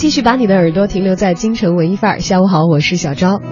[0.00, 2.20] 继续把你的耳朵停留在京城文艺范儿。
[2.20, 3.42] 下午好，我是小昭。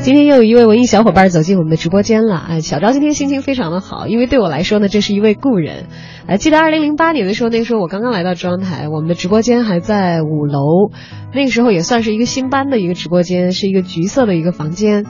[0.00, 2.38] 今天又有一位文艺小伙伴走进我们的直播间了。
[2.48, 5.84] 哎，小昭今天心情非常的好，因为对我来说呢，这是一位故人。
[6.26, 10.90] 哎，记得二零零八年的时候，那个时候我刚刚来到中央台，我们的直播间还在五楼，
[11.34, 15.04] 那个时候也算是一个新搬的一个直播间，是一个橘色的一个房间。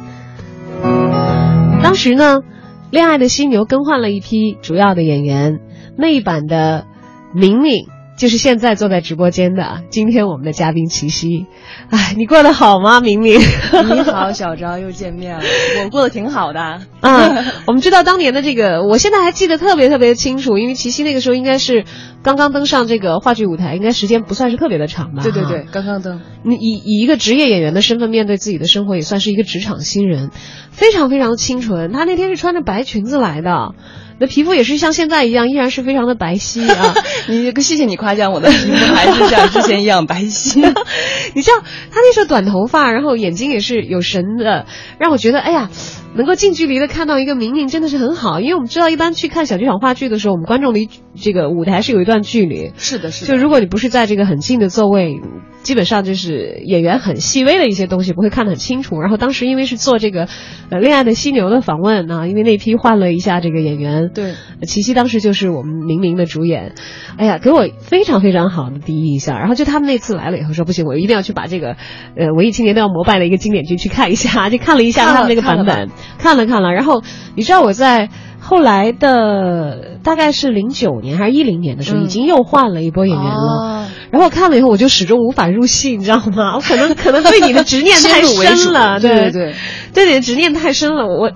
[1.80, 2.40] 当时呢，
[2.90, 5.60] 《恋爱的犀牛》更换了一批主要的演员，
[5.96, 6.86] 那一版的
[7.32, 7.86] 明明。
[8.18, 11.46] 就是现在坐在直播间的，今天我们的嘉宾齐溪，
[11.88, 13.38] 哎，你过得好吗，明明？
[13.40, 15.44] 你好，小昭，又见面了。
[15.84, 16.60] 我过得挺好的。
[17.00, 21.84] 啊，我们知道当年的这个，我现在还记得特别特别清楚，因为齐溪那个时候应该是
[22.24, 25.22] 刚刚登上这个话剧舞台，应该时间不算是特别的长吧？
[25.22, 26.20] 对对对，刚刚登。
[26.42, 30.30] 你以以一个职业演员的身份面对自己的生活，也算是一个职场新人，
[30.72, 31.92] 非常非常清纯。
[31.92, 33.74] 他那天是穿着白裙子来的。
[34.20, 36.94] 那皮肤也是像现在一样，依然是非常的白皙啊！
[37.28, 40.56] 你谢谢你夸奖我的皮肤，还是像之前一样白皙。
[41.34, 44.66] 你知道他那时候短头发，然后眼睛也是有神的，
[44.98, 45.70] 让我觉得哎呀，
[46.16, 48.40] 能够近距离的看到一个明明真的是很好。
[48.40, 50.88] 因为我们知道，一般去看小剧场话剧的时候，我们观众离
[51.20, 52.72] 这个舞台是有一段距离。
[52.76, 53.32] 是的，是的。
[53.32, 55.20] 就如果你不是在这个很近的座位，
[55.68, 59.02] 基本上就是演员很细微的一些东西不会看得很清楚。
[59.02, 60.26] 然后当时因为是做这个
[60.70, 64.08] 呃《恋爱的犀牛》的访问啊，因为那批换了一下这个演员。
[64.14, 64.32] 对，
[64.62, 66.72] 琪琪当时就是我们明明的主演，
[67.18, 69.38] 哎呀，给我非常非常好的第一印象。
[69.38, 71.76] 然后就他们那次来了以后说不行，我一定要去把这个，
[72.16, 76.72] 呃，文艺青年都要膜拜的一个经典剧去看一下，就看了一下他们那个版本，看了看了。
[76.72, 77.02] 然后
[77.36, 78.08] 你知道我在
[78.40, 83.32] 后来的大概是零九年还是一零年的时候，嗯、已经又换了一波演员了。
[83.32, 86.54] 哦、然后看了以后，我就始终无法入戏，你知道吗？
[86.56, 89.54] 我 可能可能对你的执念太深了，对对对，
[89.92, 91.32] 对你的执念太深了，我。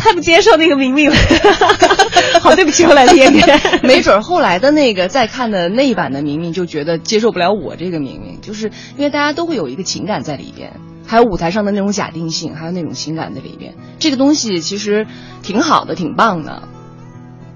[0.00, 1.16] 太不接受那个明明了，
[2.40, 3.60] 好对不起后来的演员。
[3.82, 10.74] 没准后来的那个再看的那一版的明明就觉得接受不了我这个明明，就是因为大家都会有一个情感在里边，
[11.08, 13.74] 还有舞台上的那种假定性，还有那种情感在里边。
[13.98, 15.06] 这个东西其实
[15.42, 16.68] 挺好的，挺棒的。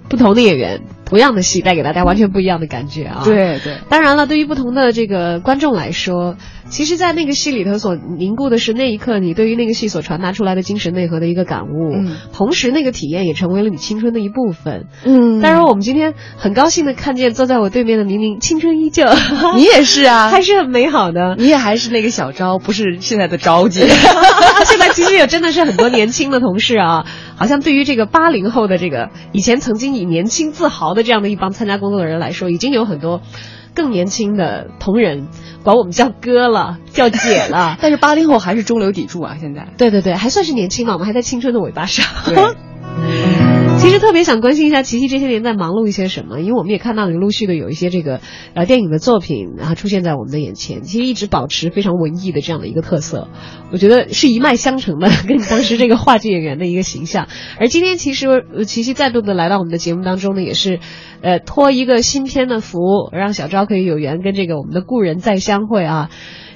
[0.08, 3.20] 不同的演员，同样的戏带给大家完全不一样的感觉啊！
[3.22, 6.36] 对对，当然了，对于不同的这个观众来说，
[6.70, 15.42] 其实，在那个戏里头所凝固的是那一刻你对于那个戏所传达出来的精神内核的一个感悟，嗯，同时那个体验也成为了你青春的一部分，嗯。
[15.42, 19.04] 当然，我们今天很高兴的看见坐在我对面的明明青春依旧，
[19.54, 23.86] 你也是啊， 还是很美好的，你也还是那个小昭，不是现在的昭姐。
[25.12, 27.04] 现在其实也真的是很多年轻的同事啊，
[27.36, 33.20] 好像对于这个八零后的这个以前曾经以年轻自豪的这样的一帮参加工作的人来说，已经有很多
[33.74, 35.28] 更年轻的同仁
[35.62, 37.76] 管我们叫哥了，叫姐了。
[37.82, 39.68] 但是八零后还是中流砥柱啊，现在。
[39.76, 42.06] 对对对，还算是年轻嘛，我们还在青春的尾巴上。
[42.26, 43.51] 对。
[43.82, 48.20] 其实特别想关心一下琪琪这些年在忙碌一些什么，因为我们也看到你陆续的有一些这个
[48.54, 50.82] 呃电影的作品，然后出现在我们的眼前。
[50.82, 53.26] 其实一直保持非常文艺的这样的一个特色，
[53.72, 57.26] 我觉得是一脉相承的，跟你当时这个话剧演员的一个形象。
[57.58, 58.28] 而今天其实
[58.66, 60.78] 琪琪再度的来到我们的节目当中呢，也是
[61.20, 62.78] 呃托一个新片的福，
[63.10, 66.08] 让小昭可以有缘跟这个我们的故人再相会啊。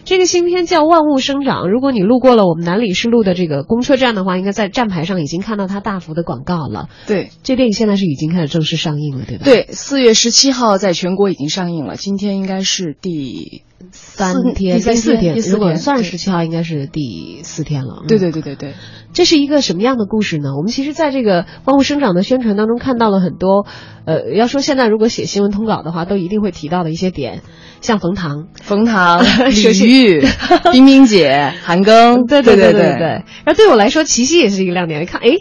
[0.06, 6.88] 这个新片叫《万物生长》，如果你路过了我们南礼士路的这个公车站的话，应该在站牌上已经看到它大幅的广告了。
[7.08, 9.44] 对，这电影现在是已经开始正式上映了，对吧？
[9.44, 18.04] 对，四月十七号在全国已经上映了，今天应该是第三天、第四天，第四如果算十七号，应该是第四天了。
[18.06, 18.74] 对对对对对，
[19.12, 20.54] 这是一个什么样的故事呢？
[20.56, 23.66] 我们其实在这个《万物生长》的宣传当中看到了很多，
[24.04, 27.42] 呃，要说现在如果写新闻通稿的话，都一定会提到的一些点。
[27.80, 30.24] 像冯唐、冯唐、 李玉、
[30.72, 33.00] 冰冰姐、韩庚， 对对对对对。
[33.44, 35.02] 然后对我来说，齐溪也是一个亮点。
[35.02, 35.36] 一看，哎，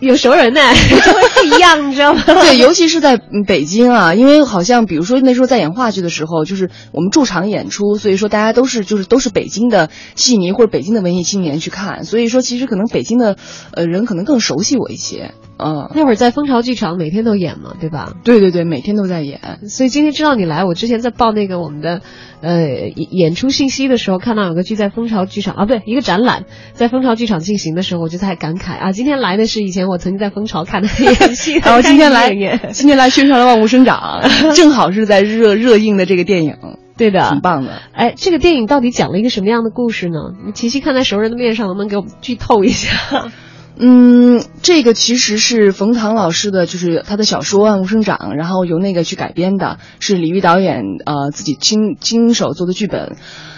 [0.00, 0.60] 有熟人呢，
[1.04, 2.22] 就会不一样，你知道吗？
[2.26, 13.36] 对，尤其是在北京啊，因为好像比如说那时候在演话剧的时候，就是我们驻场演出，所以说大家都是就是都是北京的戏迷或者北京的文艺青年去看，所以说其实可能北京的
[13.72, 15.32] 呃人可能更熟悉我一些。
[15.58, 18.12] 嗯，那会儿在蜂巢剧场每天都演嘛，对吧？
[18.24, 19.40] 对对对，每天都在演。
[19.68, 22.02] 所以今天知道你来，我之前在报那个我们的
[22.42, 34.20] 呃演演出信息的时候，看到有个剧在蜂巢剧场啊，不对，一个展览在蜂巢剧场进行的时候，我就在感慨啊，今天来的是以前我曾经在蜂巢看的演戏， 然后今天来 演今天来宣传了《万物生长》，
[34.54, 36.56] 正好是在热热映的这个电影，
[36.98, 37.80] 对的，挺棒的。
[37.92, 40.18] 哎，这个电影到底讲了一个什么样的故事呢？
[40.44, 43.30] 你琪琪看在熟人的面上，能不能给我们剧透一下？
[43.78, 53.16] 嗯，这个其实是冯唐老师的，就是他的小说《万物生长》，然后由那个去改编的，是李玉导演呃自己亲亲手做的剧本，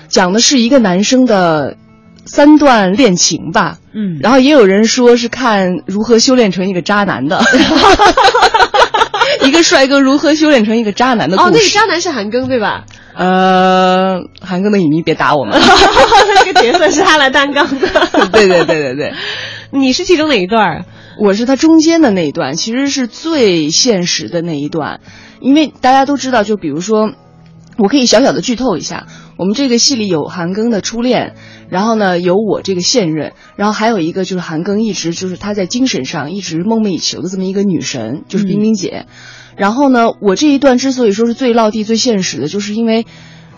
[0.09, 1.77] 讲的是一个男生的
[2.25, 3.79] 三段恋情吧。
[3.93, 7.41] 嗯然后也有人说是看如何修炼成一个渣男的，
[9.45, 11.49] 一个帅哥如何修炼成一个渣男的故事。
[11.51, 12.85] 哦，那个渣男是韩庚对吧？
[13.15, 15.59] 呃，韩庚的影迷别打我们。
[16.37, 17.89] 那个角色是他来担纲的。
[18.31, 19.13] 对对对对对，
[19.71, 20.87] 你是其中哪一段？
[21.21, 25.01] 我是他中间的那一段，其实是最现实的那一段，
[25.41, 27.13] 因为大家都知道，就比如说，
[27.77, 29.07] 我可以小小的剧透一下，
[29.37, 31.35] 我们这个戏里有韩庚的初恋，
[31.69, 39.07] 然后呢有我这个现任，然后还有一个就是韩庚一直就是他在精神上一直梦寐以求的这么一个女神，就是冰冰姐。
[39.57, 43.07] 然后呢，我这一段之所以说是最落地、最现实的，就是因为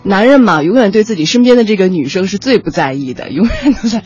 [0.03, 4.03] 男人嘛，永远对自己身边的这个女生是最不在意的，永远都在、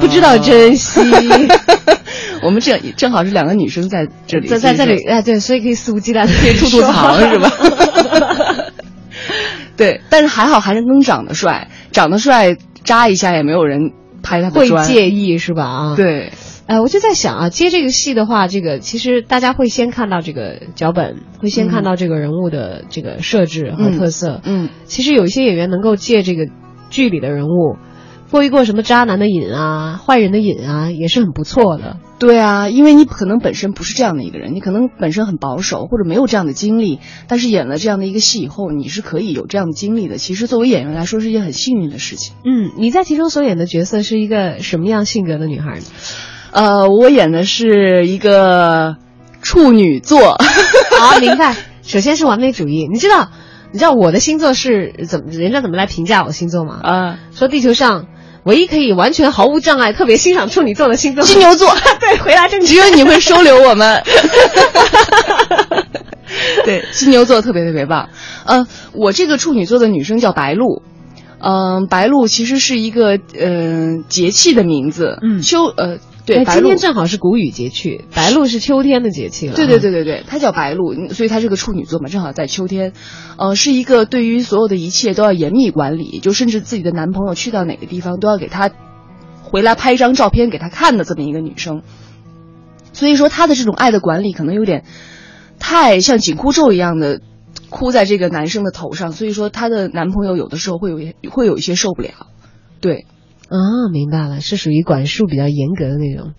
[0.00, 1.00] 不知道珍惜。
[2.42, 7.50] 我们这正好是两个女生在这里，在在这里，哎，对，所以可以肆无忌惮的可以吐吐槽是吧？
[9.76, 13.92] 对，但是还好韩庚长得帅，长得帅扎一下也没有人
[14.22, 14.68] 拍他的会。
[14.84, 15.64] 介意是吧？
[15.64, 15.96] 啊，。
[15.96, 16.32] 对，
[16.66, 24.40] 哎，我就在想啊，接这个戏的话，这个其实大家会先看到这个脚本，会先看到这个人物的这个设置和特色。
[24.44, 26.46] 嗯，其实有一些演员能够借这个
[26.90, 27.76] 剧里的人物，
[28.30, 31.96] 过一过什么渣男的瘾啊、坏人的瘾啊，也是很不错的。
[32.18, 40.18] 对啊，因为你可能本身不是这样的一个人，你可能本身很保守或者没有这样的经历，但是演了这样的一个戏以后，你是可以有这样的经历的。
[40.18, 42.34] 其实作为演员来说，是一件很幸运的事情。
[42.44, 45.84] 嗯，你在其中所演的角色是一个什么样性格的女孩呢？
[46.50, 48.96] 呃，我演的是一个
[49.40, 50.36] 处女座。
[50.98, 51.54] 好， 明白。
[51.82, 53.30] 首先是完美主义，你知道，
[53.72, 56.80] 你知道我的星座是怎么人家怎么来评价我星座吗？
[56.82, 58.06] 啊，说地球上
[58.48, 61.76] 唯一可以完全毫无障碍、特别欣赏处女座的星座，金牛座。
[62.00, 62.66] 对，回答正确。
[62.66, 64.02] 只有你会收留我们。
[66.64, 68.08] 对，金牛座特别特别棒。
[68.46, 70.82] 呃，我这个处女座的女生叫白露。
[71.40, 75.18] 嗯、白露其实是一个嗯、呃节气的名字。
[75.20, 75.98] 嗯秋呃
[76.34, 76.76] 对，今天。
[76.76, 79.54] 正好是谷雨节气，白露是秋天的节气了。
[79.54, 82.92] 对对对对对，她叫白露，嗯所以她是个处女座嘛，正好在秋天，
[83.36, 88.70] 呃，是一个对于所有的一切都要严密管理，就甚至自己的男朋友去到哪个地方都要给她
[89.42, 91.82] 回来拍一张照片给他看的这么一个女生。
[92.92, 94.84] 所以说她的这种爱的管理可能有点
[95.58, 97.20] 太像紧箍咒一样的
[97.70, 102.10] 箍在这个男生的头上，所以说她的男朋友有的时候会有一会有一些受不了。
[102.80, 103.06] 对，
[103.48, 106.32] 啊，明白了，是属于管束比较严格的那种，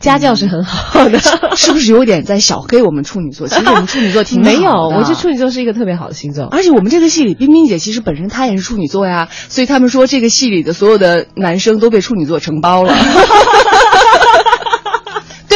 [0.00, 1.18] 家教是很好的。
[1.56, 3.46] 是不是有点在小黑我们处女座？
[3.48, 6.46] 其实我们处女座挺没有，我觉得处女座是一个特别好的星座。
[6.46, 13.02] 而且我们这个戏里，冰冰姐其实本身她也是处女座呀，所以他们说这个戏里的所有的男生都被处女座承包了，对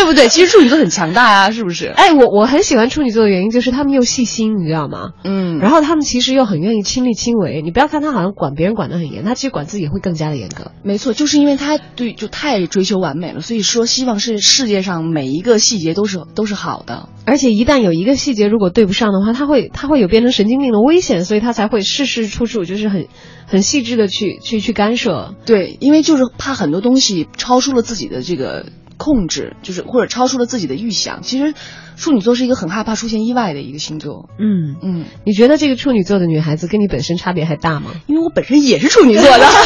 [0.09, 0.29] 不对？
[0.29, 1.87] 其实处女座很强大啊，是不是？
[1.87, 5.11] 哎，我我很喜欢处女座的原因就是他们又细心，你知道吗？
[5.25, 7.63] 嗯，然后他们其实又很愿意亲力亲为。
[7.63, 10.73] 你不要看他好像管别人管得很严，他其实管自己会更加的严格。
[10.83, 17.09] 没错，就是因为他对就太追求完美了，所以说希望是世界上每一个细节都是都是好的。
[17.25, 23.09] 而且一旦有一个细节如果对不上的话，他会他会有变成神经病的危险，所以他才会事事处处就是很
[23.47, 25.35] 很细致的去去去干涉。
[25.45, 28.67] 对，因为就是怕很多东西超出了自己的这个
[28.99, 31.23] 控制，就是或者超出了自己的预想。
[31.23, 31.55] 其实
[31.97, 34.29] 处女座是一个很害怕出现意外的一个星座。
[34.39, 37.93] 嗯，嗯，你觉得这个处女座的女孩子跟你本身差别还大吗？
[38.07, 39.47] 因为我本身也是处女座的。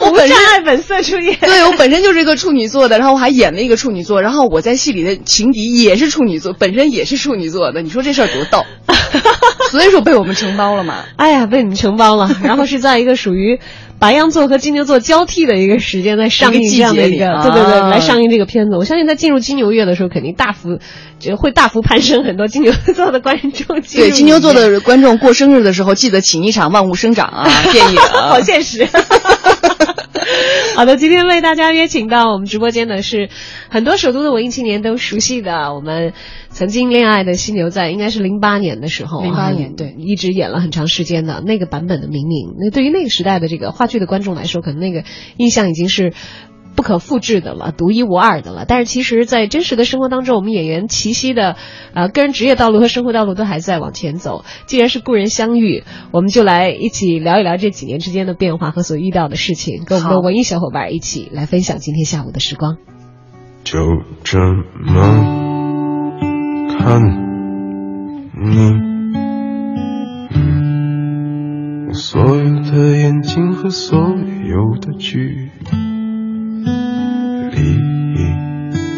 [0.00, 1.38] 我本身爱本色出演。
[1.40, 8.64] 对我本身就是一个处女座的，然后我还演了一个处女座，然后我在戏里的情敌也是处女座，本身也是处女座的，你说这事儿多逗？
[9.70, 11.04] 所以说被我们承包了嘛。
[11.16, 12.30] 哎呀，被你们承包了。
[12.42, 13.60] 然后是在一个属于
[13.98, 18.76] 白羊座和金牛座交替的一个时间，在上映这样的一个，季节里对对对，啊来上映这个片子。
[18.76, 20.78] 我相信在进入金牛月的时候，肯定大幅，
[21.18, 23.80] 就会大幅攀升很多金牛座的观众。
[23.80, 28.28] 对金牛座的观众过生日的时候，记得请一场《万物生长》啊 电影啊。
[28.28, 28.86] 好现实。
[30.76, 33.28] 好的，今天为大家约请到我们直播间的是
[33.68, 36.12] 很多首都的文艺青年都熟悉的我们
[36.48, 42.54] 曾经恋爱的犀牛仔，应该是零八年的时候零八年对一直演了很长时间的那个版本的明明。
[42.58, 45.04] 那对于那个时代的这个话剧的观众来说，可能那个
[45.36, 46.12] 印象已经是。
[46.76, 48.64] 不可复制的了，独一无二的了。
[48.66, 51.56] 但是其实，在真实的生活当中，我们演员齐溪的
[51.94, 54.44] 呃个人职业道路和生活道路都还在往前走。
[54.66, 62.76] 既然是故人相遇，我们就来一起聊一聊这几年之间的变化和所遇到的事情，跟我们的文艺小伙伴一起来分享今天下午的时光。
[63.62, 63.78] 就
[64.22, 65.00] 这么
[66.78, 67.00] 看
[68.42, 68.94] 你。
[71.92, 75.93] 所有的眼睛和所有的距离，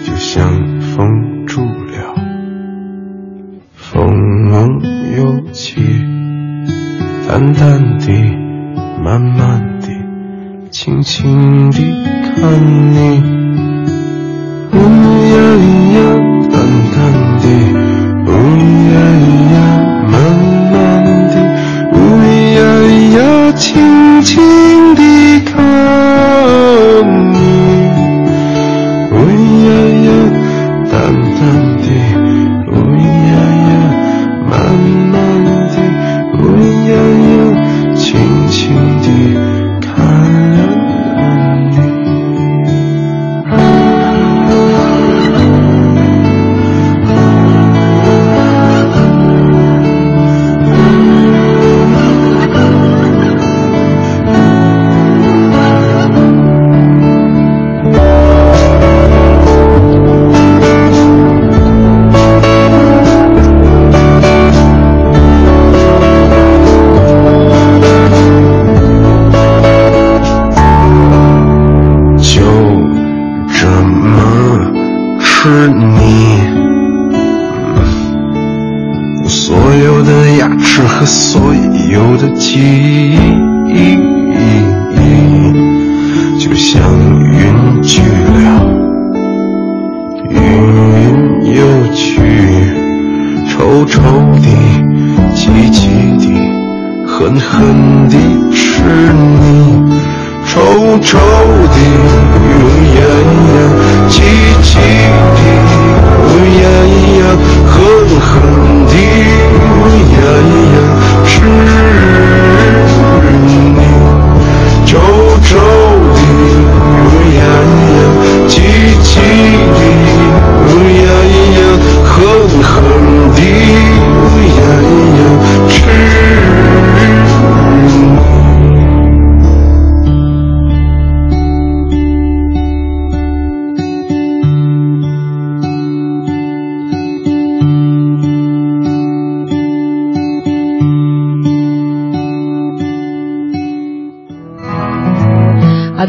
[0.05, 2.15] 就像风住了，
[3.75, 4.51] 风
[5.17, 5.81] 又起，
[7.29, 8.13] 淡淡地，
[9.03, 9.89] 慢慢地，
[10.71, 11.83] 轻轻地
[12.37, 12.43] 看
[12.93, 13.23] 你，
[14.73, 14.77] 呜
[15.35, 15.37] 呀
[15.95, 15.99] 呀，
[16.51, 16.55] 淡
[16.93, 16.97] 淡
[17.41, 17.45] 的，
[18.27, 18.29] 呜
[18.93, 18.95] 呀
[19.27, 19.46] 呀，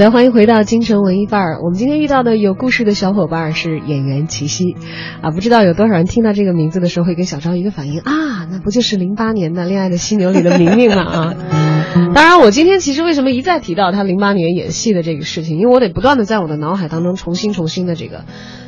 [0.07, 1.59] 的，欢迎回到京城文艺范儿。
[1.61, 4.75] 我们今天遇到的有故事的小伙伴是演员齐溪，
[5.21, 11.03] 啊，不知道有多少人听到这个名字的时候会跟小昭一个反应啊，那不就是零八年的《恋爱的犀牛》里的明明吗？
[11.03, 11.35] 啊，
[12.15, 18.23] 当然，我今天其实为什么一再提到他零八年演戏的这个事情，因为我得不断的在我的脑海当中重新重新的这个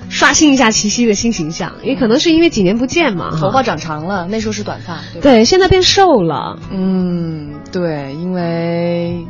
[0.10, 9.26] 刷新一下齐溪的新形象，也可能是因为几年不见嘛，头发长长了，那时候是短发，对，现在变瘦了，嗯，对，因为。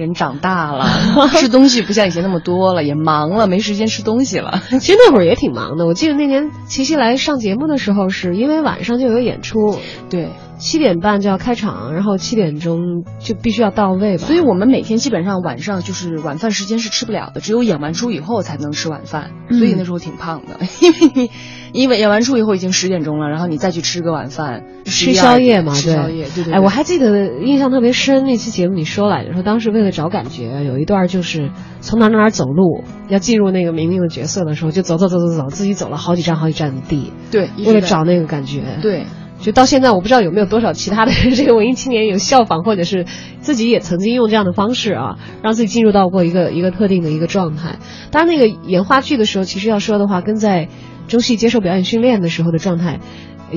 [0.00, 0.88] 人长大了，
[1.36, 4.62] 吃东西不像以前那么多了，也忙了，没时间吃东西了。
[4.80, 5.86] 其实那会儿也挺忙的。
[5.86, 9.78] 我记得那年齐溪来上节目的时候，是因为晚上就有演出，
[10.08, 10.30] 对，
[10.60, 14.24] 七点半就要开场，然后七点钟就必须要到位吧。
[14.24, 19.30] 所以我们每天基本上晚上就是晚饭时间是吃不了的，只有演完出以后才能吃晚饭。
[19.48, 21.30] 所以那时候挺胖的，因为你。
[21.72, 26.52] 因为演完出以后已经十点钟了，然后你再去吃个晚饭，吃宵夜嘛，吃宵夜，对对。
[26.52, 39.04] 哎，我还记得印象特别深，那期节目你说来着，说当时为了找感觉，有一段就是从哪哪哪走路，要进入那个明明的角色的时候，就走走走走走，自己走了好几站好几站的地，对，为了找那个感觉，对。
[39.40, 43.06] 就到现在，我不知道有没有多少其他的 这个文艺青年有效仿，或者是
[43.40, 47.78] 自己也曾经用这样的方式啊，让自己进入到过一个一个特定的一个状态。
[48.10, 50.68] 当然，那个演话剧的时候，其实要说的话，跟在。
[51.08, 53.00] 中戏接受表演训练的时候的状态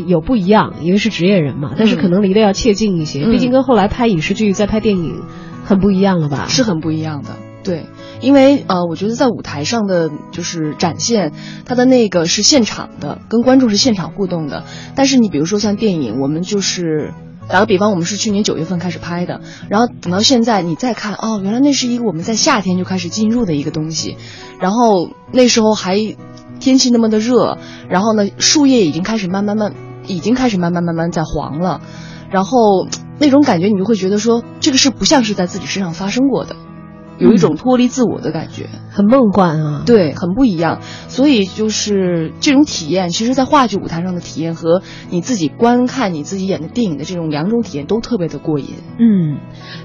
[0.08, 3.26] 有不一样，因为是职业人嘛，但是可能离得要切近一些。
[3.26, 5.22] 毕竟跟后来拍影视剧、再拍电影
[5.64, 6.48] 很不一样了吧？
[6.50, 7.30] 是很不一样的。
[7.64, 7.86] 对，
[8.24, 11.32] 因为呃，我觉得在舞台上的就是展现，
[11.66, 14.64] 它的那个是现场的，跟观众是现场互动的。
[14.96, 17.14] 但是你比如说像电影，我们就是
[17.48, 24.18] 打个比方，我们是去年九月份开始拍的，然后等到现在你再看，哦，原来那是一个我们在夏天就开始进入的一个东西，
[24.60, 26.16] 然后那时候还。
[26.60, 27.58] 天气那么的热，
[27.90, 29.74] 然后呢，树叶已经开始慢慢慢，
[30.08, 31.82] 已经开始慢慢慢慢在黄了，
[32.32, 32.88] 然后
[33.20, 36.56] 那种感觉你就会觉得说，这个事不像是在自己身上发生过的，
[37.20, 39.84] 有一种脱离自我的感觉，很梦幻啊。
[39.86, 40.80] 对，很不一样。
[41.08, 48.76] 所以就是这种体验，其实，在话剧舞台上的体验和你自己观看你自己演的电影的这种两种体验都特别的过瘾。
[49.00, 49.38] 嗯，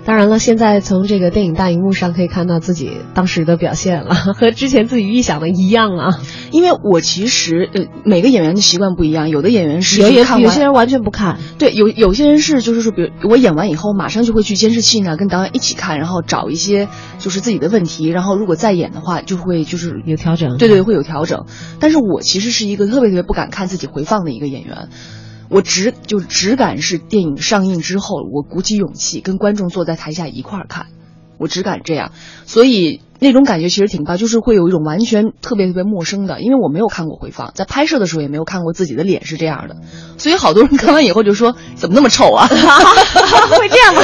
[0.04, 6.18] 当然了，现在从这个电影大荧幕上可以看到自己当时的表现了， 和之前自己预想的一样啊。
[6.50, 20.56] 因为我其实呃，每个演员的习惯不一样，有的演员是有看完有些人完全不看，对，有有些人是就是说，比如我演完以后，马上就会去监视器那跟导演一起看，然后找一些就是自己的问题，然后如果再演的话，就会就是有调整。
[20.56, 21.46] 对对，会有调整。
[21.80, 24.88] 但是我其实是一个特别特别不敢看自己回放的一个演员，
[25.48, 30.86] 我只就只敢是电影上映之后，我鼓起勇气跟观众坐在台下一块儿看，
[31.38, 32.12] 我只敢这样，
[32.46, 33.00] 所以。
[33.20, 39.76] 那种感觉其实挺棒，就是会有一种完全特别特别陌生的，因为我没有看过回放，在拍摄的时候也没有看过自己的脸是这样的，
[40.18, 42.46] 所以好多人看完以后就说怎么那么丑啊？
[42.48, 44.02] 会这样吗？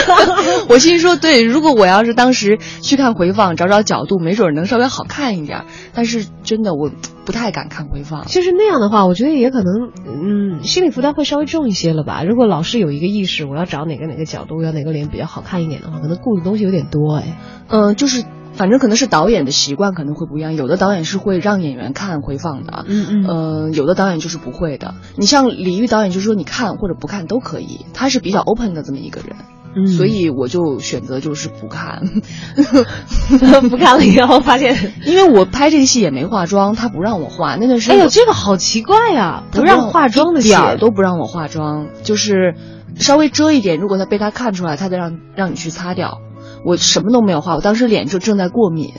[0.69, 5.65] 我心说对，如果我要是当时去看回放，找找角度，没准能稍微好看一点。
[5.93, 6.91] 但是真的我
[7.25, 8.27] 不太敢看回放。
[8.27, 12.25] 其实那样的话，我觉得也可能，嗯，心理负担会稍微重一些了吧。
[12.25, 17.39] 如果老是有一个意识，我要找哪个哪个角度，要哪个脸比较好看一点的话，可能顾的东西有点多哎。
[17.69, 18.25] 嗯，就是。
[18.57, 24.95] 反正可能是导演的习惯可能会不一样，有的导演是会让演员看回放的，嗯嗯，呃，有的导演就是不会的。
[25.17, 29.37] 你像李玉导演，就是说你看或者不看都可以，他是比较 open 的这么一个人，
[29.77, 32.03] 嗯，所以我就选择就是不看，
[33.71, 42.55] 不看了以后发现， 因为我拍这个戏也没化妆，他不让我化，那段时间，哎呦，这个好奇怪呀，不让化妆的点儿都不让我化妆，就是
[42.97, 46.21] 稍微遮一点，如果他被他看出来，他再让让你去擦掉。
[46.65, 48.93] 我什么都没有画，我当时脸就正在过敏，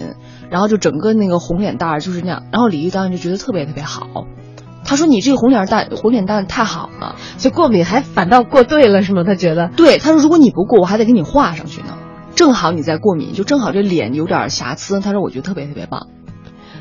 [0.50, 4.26] 然后就整个那个红脸蛋儿就是那样，然后李玉导演就觉得特别特别好，
[4.86, 9.24] 他说你这个红脸蛋红脸蛋太好了，就过敏还反倒过对了是吗？
[9.24, 9.70] 他觉得？
[9.76, 11.98] 对，他说如果你不过，我还得给你画上去呢，
[12.36, 16.08] 正好你在过敏，就正好这脸有点瑕疵，他说我觉得特别特别棒。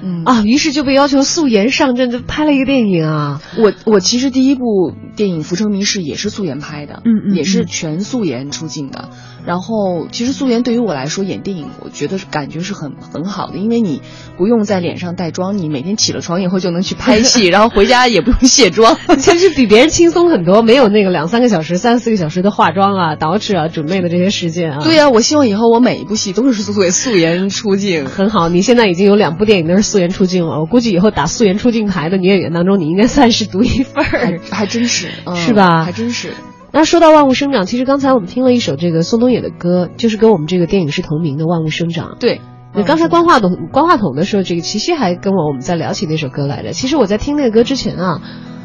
[0.03, 3.41] 嗯啊，于是就被要求素颜上阵，就拍了一个电影啊。
[3.59, 9.09] 我我其实第一部电影《浮城谜事》也是素颜拍的，嗯嗯，也是全素颜出镜的。
[9.47, 14.01] 然后其实素颜对于我来说演电影，我觉得是感觉是很很好的，因为你
[14.39, 24.79] 不用在脸上带妆，你每天起了床以后就能去拍戏， 然后回家也不用卸妆，其实比别人轻松很多，没有那个两三个小时、三四个小时的化妆啊、捯饬啊、准备的这些时间啊。
[24.83, 28.07] 对呀，我希望以后我每一部戏都是素素颜出镜。
[28.07, 35.85] 很好，你现在已经有两部电影都是素颜出镜了，我估计以后打素颜出镜牌的女演员当中，你应该算是独一份儿，还真是，是吧？
[35.85, 36.33] 还真是。
[36.73, 42.17] 那说到万物生长，其实刚才我们听了一首这个宋冬野的歌，就是跟我们这个电影是同名的《万物生长》。
[42.19, 42.41] 对，
[42.75, 46.73] 那刚才关话筒关话筒的时候，这个齐溪还跟我我们在聊起那首歌来着。
[46.73, 48.21] 其实我在听那个歌之前啊，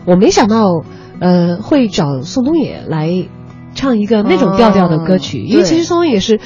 [0.08, 0.82] 我没想到，
[1.19, 3.27] 呃，会找宋冬野来
[3.75, 6.39] 唱一个那种调调的歌曲，因为其实宋冬野是。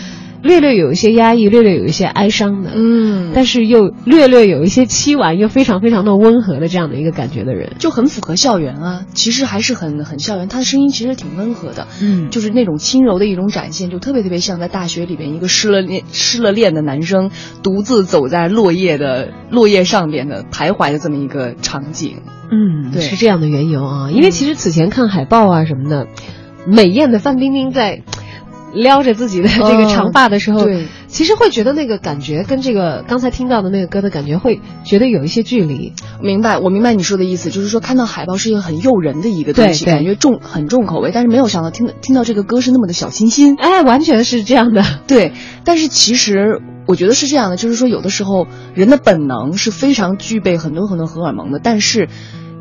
[0.44, 9.06] 略略有一些压抑，略略有一些哀伤的，嗯，但是又略略有一些凄婉，又非常非常的温和的这样的一个感觉的人，就很符合校园啊。
[9.14, 17.32] 其实还是很很校园，他的声音其实挺温和的，嗯，就是那种轻柔的一种展现，就特别特别像在大学里边一个失了恋失了恋的男生
[17.64, 22.18] 独自走在落叶的落叶上边的徘徊的这么一个场景。
[22.52, 24.12] 嗯，对，是这样的缘由啊。
[24.12, 26.08] 因为其实此前看海报啊什么的，
[26.68, 28.02] 美艳的范冰冰在。
[28.74, 35.94] 撩着自己的这个长发的时候，对，其实会觉得那个感觉跟这个刚才听到的那个歌的感觉会觉得有一些距离。
[36.22, 43.56] 明白，我明白你说的意思，就是说看到海报是一个很诱人的一个东西，感觉重很重口味，但是没有想到听听到这个歌是那么的小清新。
[43.56, 44.84] 哎，完全是这样的。
[45.08, 45.34] 对，
[45.64, 52.10] 但是其实我觉得是这样的，就是说有的时候人的本能是非常具备很多很多荷尔蒙的，但是。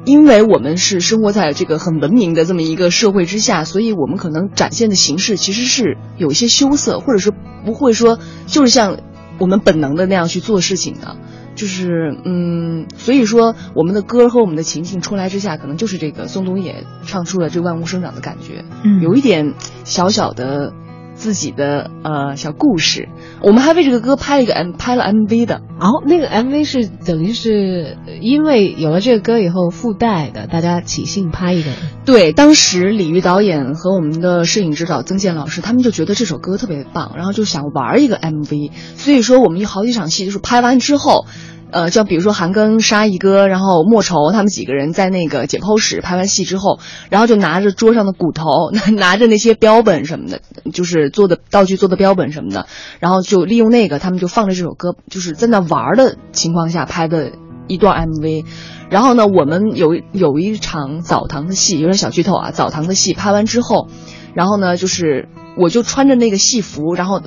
[0.05, 7.33] 因为我们是生活在这个很文明的这么一个社会之下，所以我们可能展现的形式其实是有一些羞涩，或者是
[7.65, 8.99] 不会说就是像
[9.38, 11.17] 我们本能的那样去做事情的，
[11.55, 20.73] 就是嗯，所以说我们的歌和我们的情境出来之下，可能就是这个宋冬野唱出了这万物生长的感觉，嗯，有一点小小的。
[21.22, 23.08] 自己的呃小故事，
[23.42, 31.70] 我们还为这个歌拍了一个 M 拍了 MV 的哦，那个 MV 是等于是因为有了这个歌以后附带的，大家起兴拍一个。
[32.04, 41.24] 对，当时李玉导演和我们的摄影指导曾健老师，他们就觉得这首歌特别棒，然后就想玩一个 MV，所以说我们有好几场戏就是拍完之后。
[41.72, 52.66] 呃，像比如说韩庚、沙溢哥，然后莫愁他们几个人在那个解剖室拍完戏之后，然后就拿着桌上的骨头， 拿着那些标本什么的，就是做的道具做的标本什么的，
[53.00, 57.32] 然后就利用那个，他们就放着这首歌，就是在那玩的情况下拍的
[57.68, 58.44] 一段 MV。
[58.90, 63.88] 然后呢，我们有有一场澡堂的戏，有点小剧透啊，澡堂的戏拍完之后，
[64.35, 67.22] 然后呢，就是我就穿着那个戏服，然后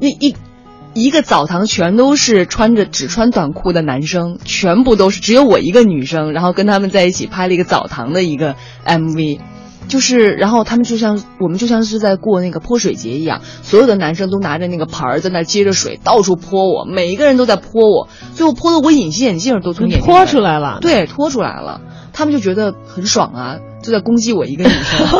[0.00, 0.36] 那一。
[0.96, 8.56] 一个澡堂全都是穿着只穿短裤的男生，全部都是只有我一个女生，然后跟他们在一起拍了一个澡堂的一个
[8.86, 9.38] MV。
[9.88, 20.78] 就是，然后他们就像我们就像是在过那个泼水节一样，所有的男生都拿着那个盆儿在那接着水，到处泼我，每一个人都在泼我，最后泼的我隐形眼镜都从眼睛里拖出来了。
[20.80, 21.82] 对，脱出来了，
[22.16, 25.06] 他们就觉得很爽啊，就在攻击我一个女生。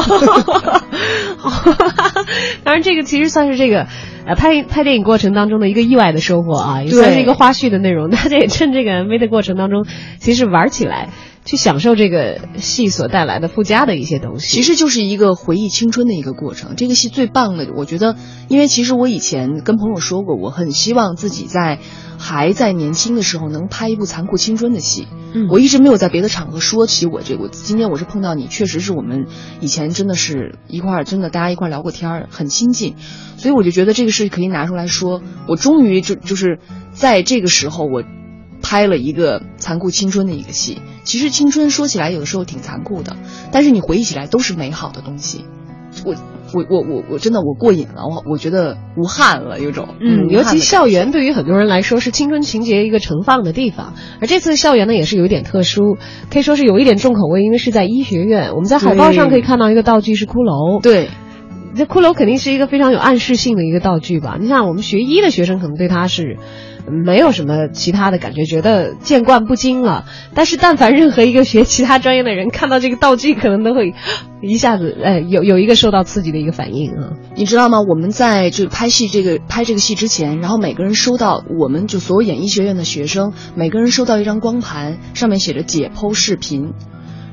[2.65, 3.87] 当然，这个其实算是这个，
[4.27, 8.09] 呃，拍拍电影过程当中的一个意外的收获啊，也算是一个花絮的内容。
[8.09, 9.85] 大家也趁这个 MV 的过程当中，
[10.19, 11.11] 其实玩起来，
[11.47, 14.49] 去享受这个戏所带来的附加的一些东西。
[14.57, 16.75] 其实就是一个回忆青春的一个过程。
[16.77, 18.17] 这个戏最棒的，我觉得，
[18.49, 21.79] 因为其实我以前跟朋友说过，我很希望自己在
[22.19, 25.07] 还在年轻的时候能拍一部残酷青春的戏。
[25.35, 27.49] 嗯我一直没有在别的场合说起我这个。
[27.49, 29.27] 今天我是碰到你，确实是我们
[29.61, 32.97] 以前真的是一块儿，真的大家一块儿聊过天儿，很亲近，
[33.37, 35.23] 所以我就觉得这个事可以拿出来说。
[35.47, 36.59] 我终于就就是
[36.93, 38.03] 在这个时候，我
[38.67, 40.83] 拍了一个残酷青春的一个戏。
[41.05, 43.17] 其实青春说起来有的时候挺残酷的，
[43.53, 45.45] 但是你回忆起来都是美好的东西。
[46.05, 46.17] 我
[46.53, 55.97] 我我我我真的我过瘾了，我我觉得无憾了，有种嗯，尤其校园对于很多人来说是青春情节一个盛放的地方，而这次校园呢也是有一点特殊，
[56.29, 58.51] 可以说是有一点重口味，因为是在医学院。
[58.51, 61.09] 我们在海报上可以看到一个道具是骷髅，对。
[61.77, 64.39] 这骷髅肯定是一个非常有暗示性的一个道具吧？
[64.41, 66.39] 你像我们学医的学生，可能对它是
[66.89, 70.05] 没有什么其他的感觉，觉得见惯不惊了。
[70.35, 73.95] 但是，但凡任何一个学其他专业的人看到这个道具，可能都会
[74.41, 77.13] 一下子呃有有一个受到刺激的一个反应啊。
[77.35, 77.81] 你知道吗？
[77.81, 86.73] 我们在这拍戏这个拍这个戏之前，然后每个人收到，我们就所有演艺学院的学生，每个人收到一张光盘，上面写着解剖视频，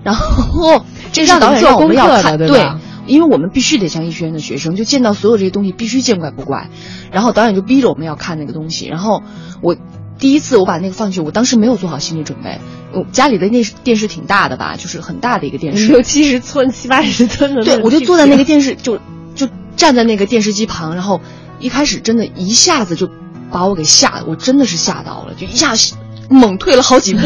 [0.04, 6.70] 然后这是导演让我们要看，对吧因为我们必须得像医学院的学生，就见到所有这些东西必须见怪不怪，
[7.12, 9.24] 然后导演就逼着我们要看那个东西，然后
[9.62, 9.76] 我。
[10.20, 12.60] 第一次我把那个放进去，我当时没有做好心理准备。
[12.94, 19.00] 我家里的那电视挺大的吧，就是很大的一个电视，六七十寸、七八十寸的对，我就坐在那个电视，就
[19.36, 21.20] 就站在那个电视机旁，然后
[21.60, 23.10] 一开始真的一下子就
[23.52, 25.74] 把我给吓，我真的是吓到了，就一下
[26.30, 27.22] 猛退了好几步，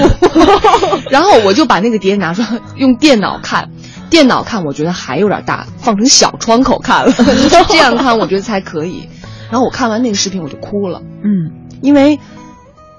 [1.09, 3.69] 然后我就把那个碟拿出来用电脑看，
[4.09, 7.11] 电脑看我觉得还有点大，放成小窗口看了，
[7.69, 9.07] 这样看我觉得才可以。
[9.49, 12.19] 然后我看完那个视频我就哭了，嗯，因为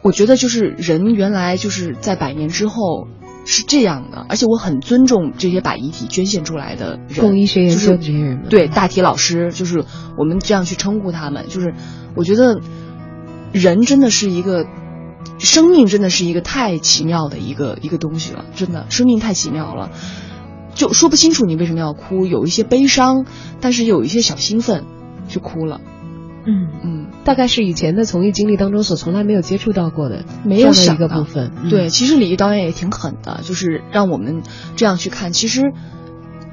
[0.02, 3.06] 我觉得就是人原来就是在百年之后
[3.44, 8.38] 是这样的，而且我很尊重这些把遗体捐献出来的人，供医学研就是究这些人。
[8.38, 9.84] 们对大体老师，就是
[10.16, 11.74] 我们这样去称呼他们，就是
[12.14, 12.60] 我觉得
[13.52, 14.64] 人真的是一个。
[15.38, 19.90] 生命真的是一个太奇妙的一个一个东西了，真的，生命太奇妙了，
[20.74, 23.26] 就说不清楚你为什么要哭，有一些悲伤，
[23.60, 24.84] 但是有一些小兴奋，
[25.28, 25.80] 就哭了。
[26.46, 31.52] 嗯嗯，大概是以前的从艺经历当中所从来没有接触到过的，没有的一个部分。
[31.62, 34.42] 嗯对，其实李毅导演也挺狠的，就是让我们
[34.74, 35.32] 这样去看。
[35.32, 35.72] 其实，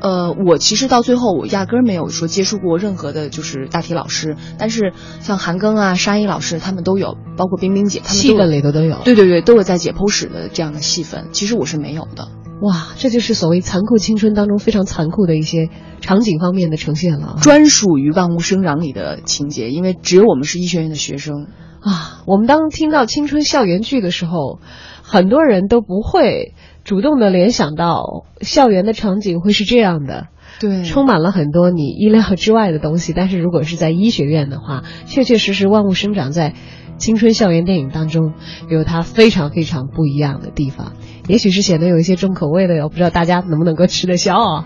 [0.01, 4.35] 呃，我其实到最后我压根儿没有说接触过任何的，就是大体老师。
[4.57, 8.99] 但是像韩庚啊、沙溢老师他们都有，包括冰冰姐他们戏份里头都有。
[9.03, 11.29] 对对对，都有在解剖室的这样的戏份。
[11.31, 12.27] 其实我是没有的。
[12.61, 17.35] 哇，这就是所谓残酷青春当中非常残酷的一些场景方面的呈现了啊。
[17.41, 21.47] 专属于《万物生长》里的情节，因为只有我们是医学院的学生。
[21.81, 24.59] 啊，我们当听到青春校园剧的时候，
[25.03, 26.53] 很多人都不会
[26.85, 30.27] 主动的联想到校园的场景会是这样的。
[30.57, 33.11] 对充满了很多你意料之外的东西。
[33.11, 36.53] 但是如果是在医学院的话，确确实实万物生长在
[36.97, 38.33] 青春校园电影当中
[38.69, 40.93] 有它非常非常不一样的地方。
[41.27, 44.65] 也许是显得有一些重口味的，哟不知道大家能不能够吃得消啊。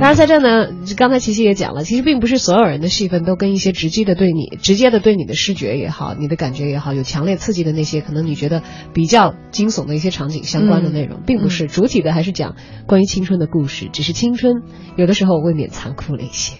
[0.00, 8.62] 当然，在这呢，刚才琪琪也讲了，其实并不是所有人的戏份都跟一些直接的对你、直接的对你的视觉也好、你的感觉也好，有强烈刺激的那些可能你觉得
[8.94, 12.54] 比较惊悚的一些场景相关的内容，并不是主体的，还是讲
[12.86, 13.88] 关于青春的故事。
[13.92, 14.62] 只是青春
[14.96, 16.58] 有的时候未免残酷了一些。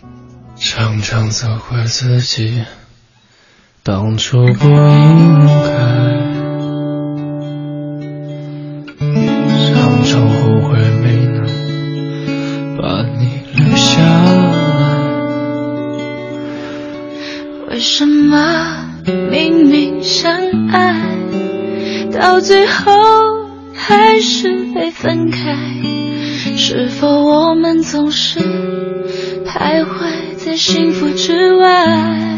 [0.57, 2.65] 常常责怪自己
[3.85, 6.18] 当初不应该，
[22.39, 22.93] 到最后
[23.75, 25.57] 还是被分开？
[26.57, 28.39] 是否我们总是
[29.45, 32.38] 徘徊在幸福之外？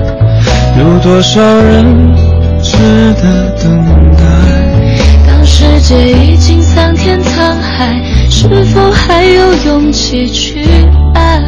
[0.79, 2.15] 有多少人
[2.63, 2.77] 值
[3.21, 3.83] 得等
[4.17, 4.23] 待？
[5.27, 10.65] 当世界已经桑田沧海，是否还有勇气去
[11.13, 11.41] 爱？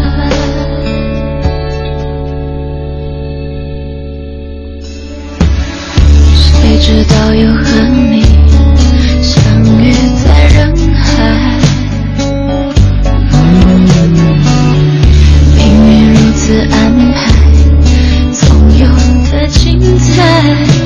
[6.35, 7.63] 谁知道又和
[8.09, 8.22] 你
[19.83, 20.82] 精彩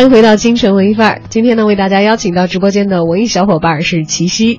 [0.00, 1.22] 欢迎回到京城文艺范儿。
[1.28, 4.58] 今天呢，为大家邀请到直播间的文艺小伙伴是齐溪。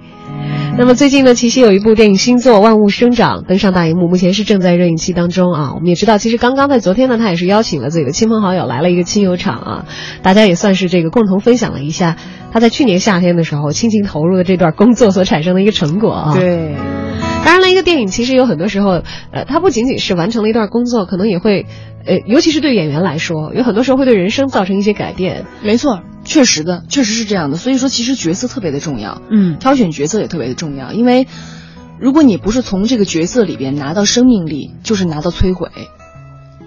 [0.77, 5.73] 那么最近呢，齐溪有一部电影新作《万物生长》登上大荧幕，目前是正在热映期当中啊。
[5.73, 9.85] 我们也知道，其实刚刚在昨天呢，他也是邀请了自己的亲朋好友来了一个亲友场啊，
[10.21, 12.17] 大家也算是这个共同分享了一下
[12.51, 16.35] 他在去年夏天的时候倾情投入的这段工作所产生的一个成果啊。。
[16.35, 16.75] 对，
[17.43, 19.01] 当然了，一个电影其实有很多时候，
[19.31, 21.65] 呃，它不仅仅是完成了一段工作，可能也会，
[22.05, 25.45] 呃，尤其是对演员来说，有很多时候会对人生造成一些改变。
[25.63, 27.57] 没错，确实的，确实是这样的。
[27.57, 31.27] 所以说，其实角色特别的重要，嗯挑选角色也特别的重要，因为
[31.99, 35.69] 如果你不是从这个角色里边拿到生命力，就是拿到摧毁。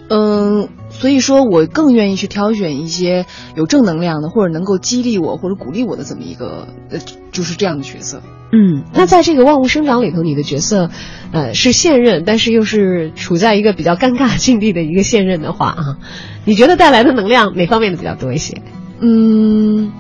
[0.09, 6.99] 嗯，所以说我更愿意去挑选一些有正能量的，或者能够激励我或者鼓励我的这么一个，呃，
[7.33, 8.21] 就是这样的角色。
[8.53, 10.91] 嗯，那在这个《万物生长》里头，你的角色，
[11.33, 15.99] 呃，是现任，但是又是处在一个比较尴尬境地的一个现任的话啊，
[16.45, 18.63] 你觉得带来的能量哪方面的比较多一些？
[19.01, 19.91] 嗯，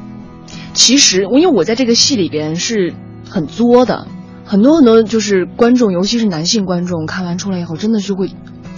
[0.73, 2.95] 其实我因为我在这个戏里边是
[3.29, 4.07] 很作的，
[4.45, 8.31] 很多很多就是观众，尤其是男性观众，看完出来以后真的是会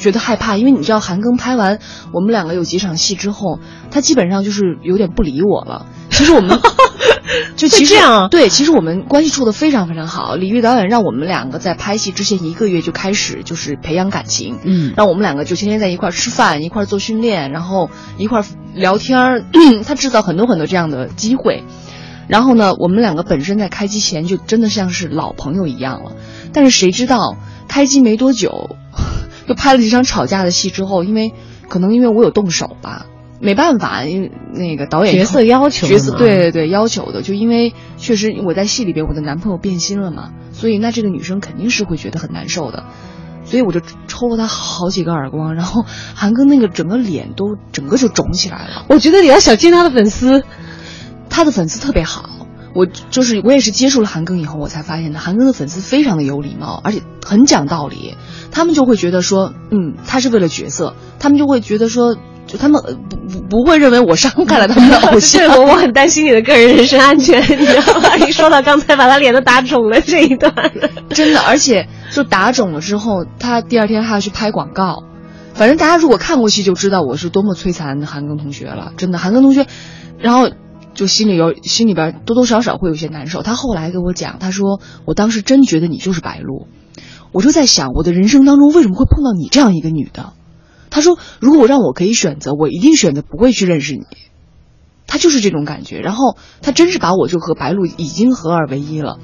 [0.07, 1.81] 觉得害怕，因为你知道韩庚拍完
[2.13, 3.59] 我们两个有几场戏之后，
[3.91, 5.87] 他基本上就是有点不理我了。
[6.11, 6.61] 其实我们
[7.57, 10.37] 就其实这样啊对，其实我们关系处的非常非常好。
[10.37, 19.45] 李玉导演让我们两个在拍戏之前一个月就开始就是培养感情，嗯让我们两个就天天在一块儿吃饭，一块儿做训练，然后一块儿聊天儿。
[19.85, 21.65] 他制造很多很多这样的机会。
[22.29, 26.13] 然后呢，我们两个本身在开机前就真的像是老朋友一样了。
[26.53, 27.37] 但是谁知道
[27.69, 28.77] 开机没多久，
[29.47, 31.33] 就拍了几场吵架的戏之后，因为
[31.69, 33.07] 可能因为我有动手吧，
[33.41, 42.85] 没办法，因为那个导演角色要求角色对对对要求的，就因为确实我在戏里边我的男朋友变心了嘛，所以那这个女生肯定是会觉得很难受的。
[43.45, 48.87] 所以我就抽了他好几个耳光，然后韩庚那个整个脸都整个就肿起来了。
[48.89, 50.43] 我觉得你要小心他的粉丝。
[51.29, 52.46] 他的粉丝特别好，
[52.77, 58.15] 我就是我也是接触了韩庚以后，我才发现的，韩庚的粉丝非常的有礼貌，而且很讲道理。
[58.53, 65.41] 他们就会觉得说，嗯，他是为了角色，他们就会觉得说，就他们呃不不不会认为我伤害了他们的偶像。
[65.49, 68.17] 对我我很担心你的个人人身安全，你知道吗？
[68.19, 70.53] 一说到刚才把他脸都打肿了这一段，
[71.11, 75.05] 真的，而且就打肿了之后，他第二天还要去拍广告。
[75.55, 79.67] 反正大家如果看过戏就知道我是多么摧残韩庚同学了，真的，韩庚同学，
[80.19, 80.51] 然后
[80.97, 83.43] 就心里有心里边多多少少会有些难受。
[83.43, 86.67] 他后来跟我讲，他说我当时真觉得你就是白鹿，
[87.31, 90.33] 我就在想我的人生当中为什么会碰到你这样一个女的。
[90.91, 94.03] 他说如果让我可以选择，我一定选择不会去认识你。
[95.07, 99.19] 他就是这种感觉，然后他真是把我就和白鹿已经合二为一了。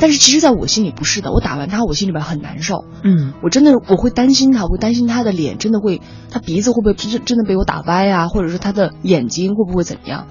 [0.00, 1.32] 但是其实，在我心里不是的。
[1.32, 2.84] 我打完他，我心里边很难受。
[3.02, 10.28] 嗯，我真的我会担心他，我会担心他的脸真的会，他鼻子会不会真真的被我打歪啊，或者是他的眼睛会不会怎么样？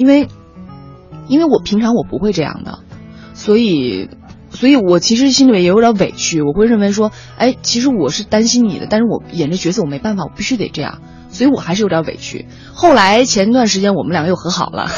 [0.00, 0.28] 因为，
[1.28, 2.78] 因为我平常我不会这样的，
[3.34, 4.08] 所以，
[4.48, 6.40] 所以我其实心里面也有点委屈。
[6.40, 12.46] 我会认为说，哎，其实我是担心你的，但是我演这角色我没办法，我必须得这样，所以我还是有点委屈。
[12.72, 14.88] 后来前段时间我们两个又和好了，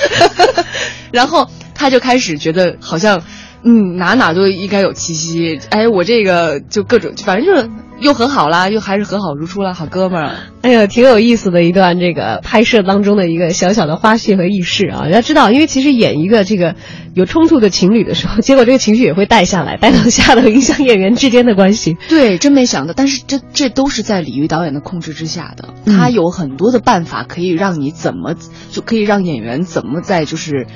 [1.10, 3.22] 然后他就开始觉得好像。
[3.62, 5.60] 嗯，哪哪都应该有气息。
[5.68, 7.68] 哎，我这个就各种，反正就是
[8.00, 10.34] 又和好啦，又还是和好如初了，好哥们儿。
[10.62, 15.08] 哎呀，挺有意思的一段这个拍摄当中的一个小小的花絮和轶事啊！
[15.08, 16.76] 要知道，因为其实演一个这个
[17.14, 21.96] 有冲突的情侣的时候，结果这个情绪也会带下来，带到下头，影响演员之间的关系。
[22.08, 28.34] 对，真没想到，但是这这都是在李玉导演的控制之下的，他有很多的办法可以让你怎么
[28.70, 30.66] 就可以让演员怎么在就是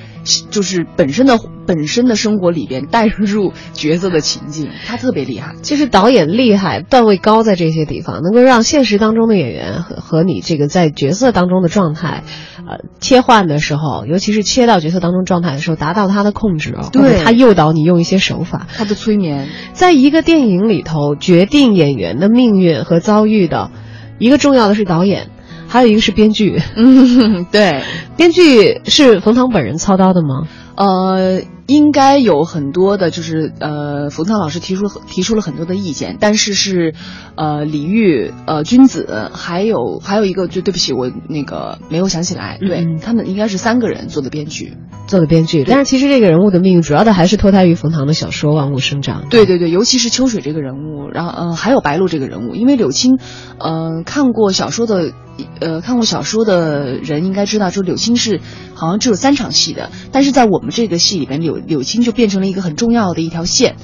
[0.51, 5.55] 就是本身的本身的生活里边带入角色的情境，他特别厉害。
[5.61, 12.25] 其实导演厉害，段位高在这些地方，能够让现实当中的演员和和你这个在角色当中的状态，
[12.67, 23.71] 呃，切换的时候，尤其是切到角色当中状态的时候，达到他的控制哦，对他诱导你用一些手法，他的催眠，在一个电影里头决定演员的命运和遭遇的，
[24.19, 25.29] 一个重要的是导演，
[25.69, 26.61] 还有一个是编剧。
[26.77, 27.83] 嗯，对，
[28.17, 30.47] 编剧是冯唐本人操刀的吗？
[30.77, 36.95] 呃，应该有很多的，就是呃，冯唐老师提出提出了很多的意见，但是是，
[37.37, 44.77] 呃，李煜、呃，君子，还有还有一个，就对不起，我那个没有想起来，对、嗯他们应该是三个人做的编剧。
[45.07, 49.25] 做的编剧，但是其实这个人物的命运主要的还是脱胎于冯唐的小说《万物生长》。
[49.29, 53.19] 对对对，尤其是秋水这个人物，然后嗯、呃还有白鹿这个人物，因为柳青，
[53.59, 55.13] 嗯、看过小说的，
[55.61, 58.41] 呃，看过小说的人应该知道，就柳青是
[58.73, 63.77] 好像只有三场戏的，但是在我们这个戏里边，柳柳青就变成了一个很重要的一条线，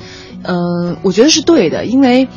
[0.43, 2.29] 嗯、我觉得是对的，因为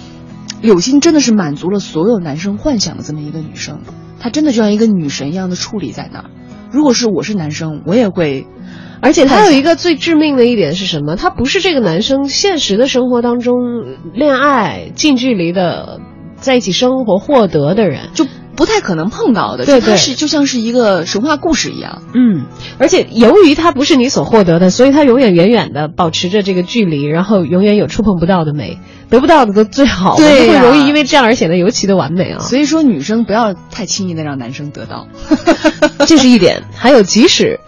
[0.62, 3.80] 柳青真的是满足了所有男生幻想的这么一个女生，
[4.20, 6.26] 她真的就像一个女神一样的矗立在那儿。
[6.70, 8.46] 如果是我是男生，我也会。
[9.04, 11.18] 而且他有一个最致命的一点是什么？
[11.18, 13.58] 他不是这个男生现实的生活当中
[14.14, 16.00] 恋爱近距离的
[16.38, 19.66] 在一起生活获得的人，就不太可能碰到的。
[19.66, 22.02] 对对就它是就像是一个神话故事一样。
[22.14, 22.46] 嗯，
[22.78, 32.40] 而且由于他不是你所获得的，所以他永远远远的保持着这个距离，然后永远有触碰不到的美，得不到的都最好，对呀会容易因为这样而显得尤其的完美啊。
[32.40, 35.08] 所以说，女生不要太轻易的让男生得到。
[36.08, 36.64] 这是一点。
[36.76, 37.60] 还有，即使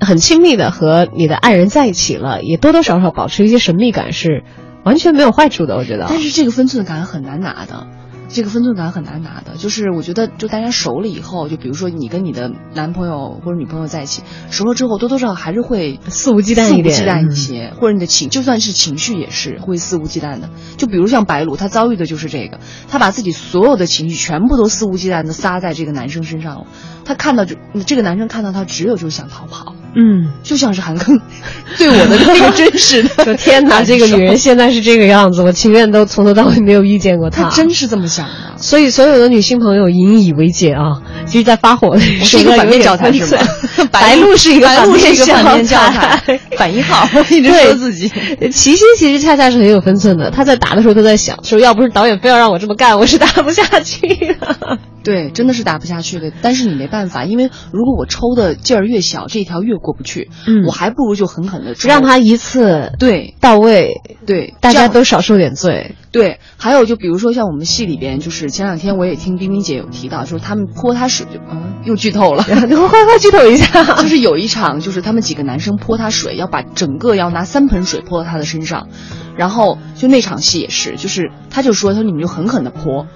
[0.00, 4.44] 很亲密的和你的爱人在一起了，也多多少少保持一些神秘感是
[4.84, 5.76] 完全没有坏处的。
[5.76, 7.86] 我觉得，但是这个分寸感很难拿的，
[8.28, 9.56] 这个分寸感很难拿的。
[9.56, 20.50] 就是我觉得，就大家熟了以后，就比如说你跟你的男朋友或者女朋友在一起，熟了之后，多多少少还是会肆无忌惮一点肆无忌惮一些，或者你的情，就算是情绪也是会肆无忌惮的。
[20.76, 26.66] 就比如像白鹿，她遭遇的就是这个，她把自己所有的情绪全部都肆无忌惮的撒在这个男生身上了。
[27.04, 27.56] 她看到这
[27.86, 29.74] 这个男生看到她，只有就是想逃跑。
[29.98, 31.18] 嗯，就像是韩庚
[31.78, 37.44] 对我的那个真实的 说天哪，这个女人现在是这个样子，我情愿都从头到尾没有遇见过她。
[37.44, 38.58] 她真是这么想的。
[38.58, 41.00] 所以所有的女性朋友引以为戒啊！
[41.26, 43.42] 其实，在发火的时候， 是一个反面教材是吗？
[43.90, 48.10] 白鹿是一个白鹿是一个反面教材，反一号，一直说自己。
[48.52, 54.78] 齐心其实恰恰是很有分寸的，他在打的时候都在想，说要不是导演非要让我这么干，我是打不下去的。
[55.04, 56.32] 对，真的是打不下去的。
[56.42, 60.28] 但是你没办法，因为如果我抽的劲儿越小，这条越过不去。
[60.46, 63.34] 嗯，我还不如就狠狠的让他一次对。
[63.40, 65.94] 到位，对，大家都少受点罪。
[66.10, 71.74] 对，还有就比如说像我们戏里边，就是前两天我也听冰冰姐有提到，就是他们泼他水，就嗯。
[71.84, 78.88] 又剧透了，快快快剧透一下， 就是有一场，就是他们几个男生泼他水，要把整个要拿三盆水泼到他的身上，
[79.36, 83.06] 然后就那场戏也是，就是他就说他说你们就狠狠的泼。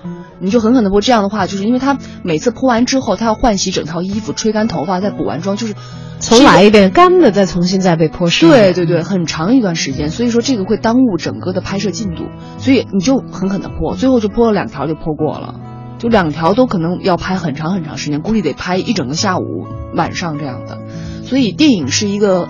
[0.40, 5.74] 你就狠狠的泼，这样的话，就是因为他每次泼完之后，他要换洗整套衣服、吹干头发、再补完妆，就是
[6.18, 8.48] 重来一遍，干的再重新再被泼湿。
[8.48, 12.24] 对对对，很长一段时间，所以说这个会耽误整个的拍摄进度，
[12.58, 15.54] 所以你就狠狠的泼，最后就泼了两条就泼过了，
[15.98, 20.78] 就两条都可能要拍很长很长时间，估计得拍一整个下午、晚上这样的，
[21.24, 22.48] 所以电影是一个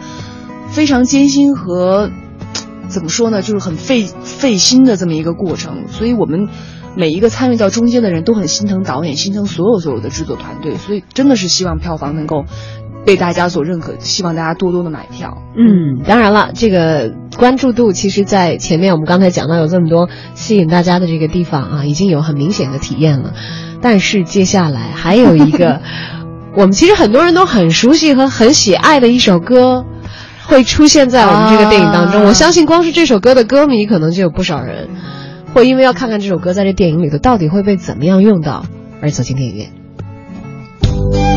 [0.68, 2.10] 非常艰辛和
[2.88, 6.48] 怎么说呢，就是很费费心的这么一个过程，所以我们。
[6.96, 12.44] 每一个参与到中间的人都很心疼导演，心疼所有所有的制作团队，所以真的是希望票房能够
[13.06, 15.38] 被大家所认可，希望大家多多的买票。
[15.56, 23.34] 嗯，当然了，这个关注度其实，在前面我们刚才讲到有这么多吸引大家的这个地方啊，已经有很明显的体验了。
[23.80, 25.80] 但是接下来还有一个，
[26.56, 29.84] 我们其实很多人都很熟悉和很喜爱的一首歌。
[30.46, 34.88] 会出现在我们这个电影当中，啊、我相信光是这首歌的歌迷可能就有不少人。
[35.52, 38.64] 会因为要看看这首歌在这电影里头到底会被怎么样用到
[39.00, 41.29] 而走进电影院。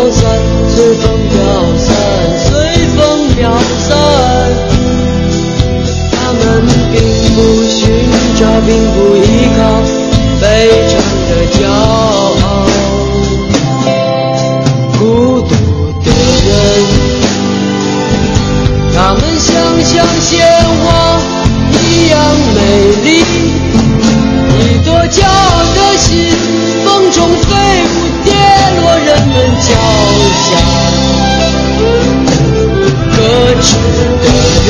[0.00, 0.22] 飘散，
[0.70, 1.36] 随风飘
[1.76, 1.94] 散，
[2.38, 2.48] 随
[2.96, 3.52] 风飘
[3.86, 3.88] 散。
[6.10, 6.40] 他们
[6.90, 6.96] 并
[7.34, 7.38] 不
[7.68, 7.78] 寻
[8.38, 9.20] 找，并不依
[9.58, 9.60] 靠，
[10.40, 10.44] 非
[10.88, 10.96] 常
[11.28, 12.48] 的骄傲。
[14.98, 15.02] 孤
[15.42, 15.52] 独
[16.02, 16.08] 的
[16.48, 16.48] 人，
[18.94, 19.52] 他们像
[19.84, 19.92] 像
[20.22, 20.32] 鲜
[20.82, 20.84] 花
[21.78, 22.16] 一样
[22.54, 22.58] 美
[23.04, 23.08] 丽，
[24.48, 25.28] 一朵骄傲
[25.74, 26.08] 的心，
[26.86, 27.52] 风中飞
[27.84, 27.89] 舞，
[29.30, 29.70] 们脚
[30.46, 30.48] 下。
[33.12, 33.16] 可
[33.62, 33.68] 耻
[34.22, 34.26] 的
[34.66, 34.68] 人，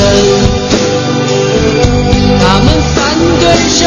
[2.40, 2.98] 他们反
[3.40, 3.78] 对生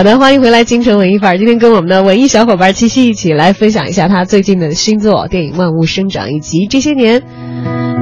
[0.00, 1.36] 好的，欢迎回来，京城文艺范儿。
[1.36, 7.22] 今天跟我们的文艺小伙伴七夕一起来分享一下他最近的新作电影《万物生长》，以及这些年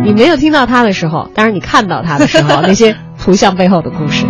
[0.05, 4.25] 你没有听到他的时候，当然你看到他的时候 那些图像背后的故事。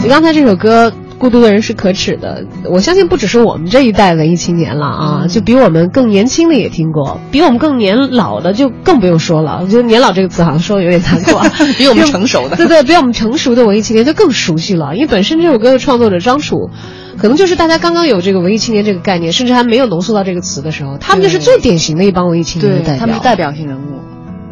[0.00, 0.90] 就刚才这首歌
[1.22, 9.60] 《孤独的人是可耻的》，我相信不只是我们这一代文艺青年了啊，就比我们更年轻的也听过，比我们更年老的就更不用说了。
[9.62, 11.48] 我觉得“年老”这个词好像说的有点残酷啊，
[11.78, 16.70] 比我们成熟的 对对，比我们成熟的文艺青年就更熟悉了，因为本身这首歌的创作者张楚。
[17.18, 22.98] 可能就是大家刚刚有这个文艺青年这个概念，甚至还没有浓缩到这个词的时候，他们就是最典型的一帮文艺青年的代表。
[22.98, 24.00] 他们是代表性人物。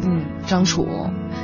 [0.05, 0.87] 嗯，张楚，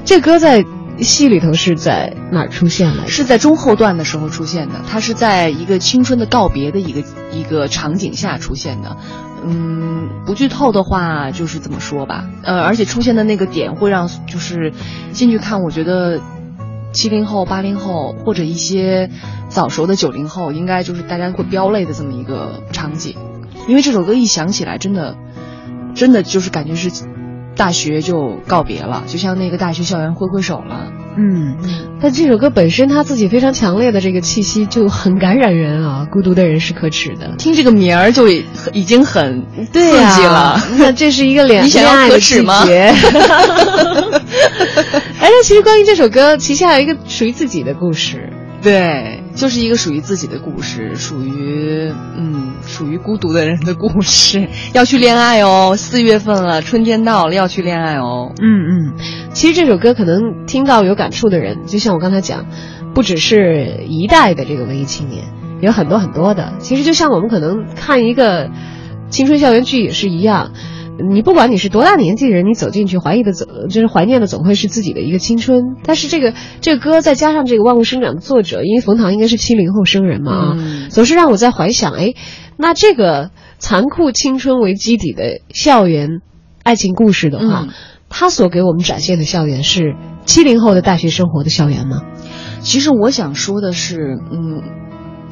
[0.05, 0.63] 这歌在
[1.01, 3.07] 戏里头是在哪儿出现的？
[3.07, 4.81] 是在中后段的时候出现的。
[4.89, 8.97] 它是在一个青春的告别的一个一个场景下出现的。
[9.45, 12.29] 嗯，不剧透的话，就是这么说吧。
[12.43, 14.73] 呃，而且出现的那个点会让就是
[15.11, 16.19] 进去看，我觉得
[16.91, 19.09] 七零后、八零后或者一些。
[19.49, 23.15] 早熟的九零后应该就是大家会飙泪的这么一个场景，
[23.69, 25.15] 因为这首歌一响起来，真的，
[25.95, 26.91] 真的就是感觉是
[27.57, 30.91] 大学就告别了，就像那个大学校园挥挥手了。
[31.17, 31.57] 嗯，
[31.99, 36.07] 但这首歌本身它自己非常强烈的这个气息就很感染人啊！
[36.11, 39.43] 孤独的人是可耻的，听这个名儿就已经很
[39.73, 40.61] 刺激了。
[40.77, 42.93] 那这是一个恋恋爱的季节。
[45.19, 48.29] 哎，其实关于这首歌，旗下有一个属于自己的故事。
[48.61, 54.47] 对，就是一个属于自己的故事，属于嗯，属于孤独的人的故事。
[54.73, 58.33] 要去恋爱哦，四月份了，春天到了，要去恋爱哦。
[58.41, 58.93] 嗯嗯，
[59.33, 62.47] 其实这首歌可能听到有感触的人，就像我刚才讲，
[62.95, 65.25] 不只是一代的这个文艺青年，
[65.61, 66.53] 有很多很多的。
[66.57, 68.49] 其实就像我们可能看一个
[69.11, 70.51] 青春校园剧也是一样。
[71.11, 75.75] 你不管你是多大年纪的人，你走进去怀疑的总就是怀念的总会是自己的一个青春。
[75.83, 82.13] 但是这个这个歌再加上这个万物生长的作者，因为冯唐应该是七零后生人嘛啊，嗯总是让我在怀想，哎，
[82.57, 86.21] 那这个残酷青春为基底的校园
[86.63, 87.69] 爱情故事的话，嗯
[88.09, 89.95] 他所给我们展现的校园是
[90.25, 92.03] 七零后的大学生活的校园吗？
[92.61, 94.63] 其实我想说的是，嗯，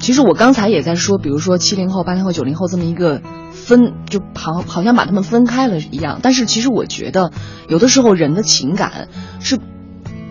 [0.06, 6.20] 其实我刚才也在说，比如说七零后、八零后、九零后这么一个分，就好好像把他们分开了一样。
[6.22, 7.32] 但是其实我觉得，
[7.70, 9.08] 有的时候人的情感
[9.40, 9.58] 是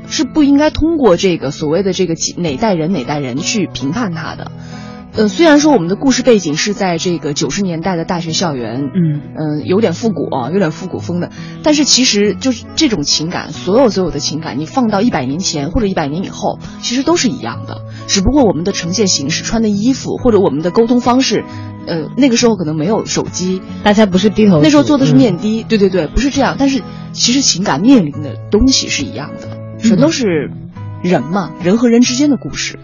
[0.07, 4.53] 是不应该通过这个所谓的这个几哪代人哪代人去评判他的。
[5.17, 11.31] 呃，虽然说我们的故事背景是在这个九十年代的大学校园，嗯嗯，有点复古啊，有点复古风的。
[11.63, 17.83] 但是其实就是这种情感，所有所有的情感，你放到一百年前或者一百年以后，其实都是一样的。
[18.09, 21.45] 只不过我们的呈现形式、穿的衣服或者我们的沟通方式，
[21.87, 26.57] 呃，那个时候可能没有手机，大家不是低头，那时候做的是嗯面的，对对对，不是这样。
[26.59, 30.51] 但是其实情感面临的东西是一样的，全都是
[31.05, 32.81] 人嘛，人和人之间的故事。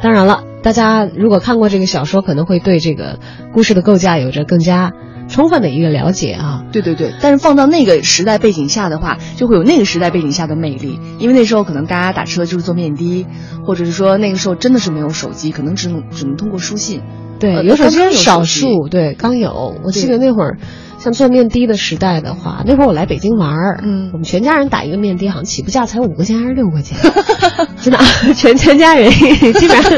[0.00, 3.18] 当然了，大家如果看过这个小说，可能会对这个
[3.52, 4.92] 故事的构架有着更加
[5.28, 6.64] 充分的一个了解啊。
[6.72, 11.00] 对对对，但是放到那个时代背景下的话，就会有那个时代背景下的魅力。
[11.18, 13.26] 因为那时候可能大家打车就是坐面的，
[13.66, 17.02] 或者是说那个时候真的是没有手机，可能只能只能通过书信。
[17.40, 19.76] 对，呃有手机是少数，对，刚有。
[19.84, 20.58] 我记得那会儿，
[20.98, 26.96] 像做面的的时代的话，那会儿我来北京玩儿，嗯我们全家人打一个面的，好像起步价才五块钱还是六块钱，
[27.80, 27.98] 真的，
[28.34, 29.10] 全全家人
[29.54, 29.92] 基本上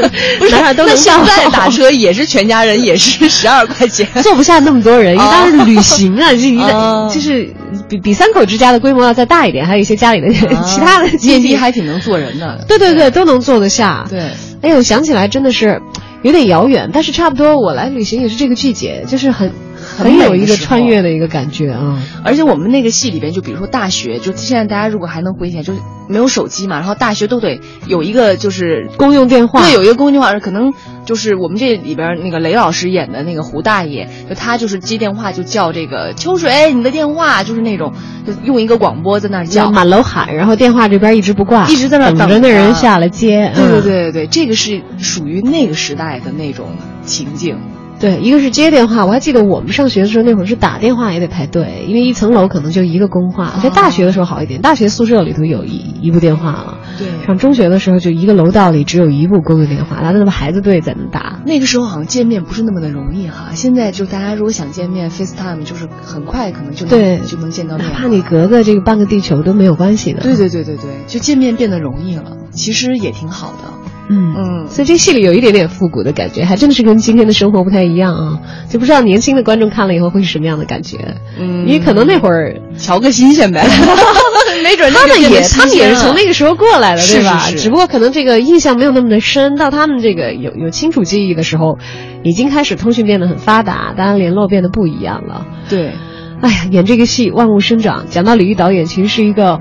[0.51, 4.07] 哪哪都能那现在打车 也是全家人也是十二块钱。
[4.21, 7.49] 坐不下那么多人，因为哦当时旅行啊，是一个哦就是
[7.89, 12.63] 比比三口之家的规模要再大一点，还有一些家里的其他的面的还挺能坐人的。
[12.67, 14.05] 对对对都能坐得下。
[14.09, 14.19] 对，
[14.61, 15.81] 哎呦，想起来真的是
[16.21, 19.51] 有点遥远，但是差不多我来旅行也是这个季节，就是很
[19.97, 22.01] 很有一个穿越的一个感觉啊。
[22.23, 30.73] 而且我们那个戏里边，就比如说大学，就现在大家如果还能回忆起来，就是没有手机嘛，然后大学都得有一个就是公用电话对，有一个公用电话，可能
[31.05, 37.93] 就是我们这里边那个雷老师演的那个胡大爷，就他就是接电话就叫这个秋水，你的电话就是那种，
[38.25, 39.71] 就用一个广播在那儿叫叫。
[39.71, 43.51] 满楼喊，然后电话这边一直不挂，一直在那儿等着那人下来接。
[43.55, 46.67] 对对嗯对对对，这个是属于那个时代的那种
[47.05, 47.57] 情境。
[48.01, 53.53] 对，一个是接电话，我还记得我们上学的时候，那会儿是打电话也得排队，因为一层楼可能就一个公话。
[53.61, 56.79] 在大学的时候好一点，大学宿舍里头有一一部电话了。
[56.97, 61.39] 对上中学的时候，就一个楼道里只有一部公用电话，大家那么孩子队在那打。
[61.45, 67.87] 那个时候好像见面不是那么的容易哈，现在就大家如果想见面，FaceTime 就是很快可能就能对，就能见到面。
[67.87, 70.21] 哪怕你隔个这个半个地球都没有关系的。
[70.21, 73.80] 对对对对对，就见面变得容易了，其实也挺好的。
[74.11, 78.39] 嗯嗯所以这戏里有一点点复古的感觉，还真的是跟今天的生活不太一样啊。
[78.69, 81.15] 就不知道年轻的观众看了以后会是什么样的感觉。
[81.39, 83.65] 嗯因为可能那会儿瞧个新鲜呗，
[84.63, 87.39] 没准他们也啊他们也是从那个时候过来的，对吧？
[87.39, 91.77] 是是只不过可能这个印象没有那么的深，到他们这个有有清楚记忆的时候，
[92.23, 95.45] 已经开始通讯变得很发达，大家联络变得不一样了。
[95.69, 95.93] 对，
[96.41, 99.59] 哎呀，演这个戏《万物生长》，讲到李玉导演其实是一个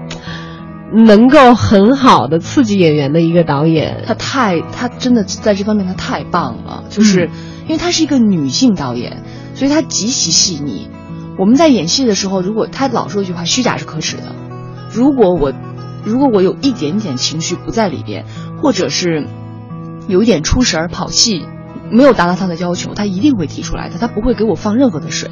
[0.92, 4.04] 能够很好的刺激演员的一个导演。
[4.06, 7.30] 他太他真的在这方面他太棒了，就是、嗯
[7.68, 9.22] 因为他是一个女性导演，
[9.54, 10.88] 所以他极其细腻。
[11.38, 14.34] 我们在演戏的时候，如果他老说一句话，虚假是可耻的。
[14.92, 15.52] 如果我
[16.04, 18.24] 如果我有一点点情绪不在里边，
[18.60, 19.28] 或者是
[20.08, 21.44] 有一点出神儿跑戏，
[21.92, 23.98] 没有达到他的要求，他一定会提出来的。
[24.00, 25.30] 他不会给我放任何的水，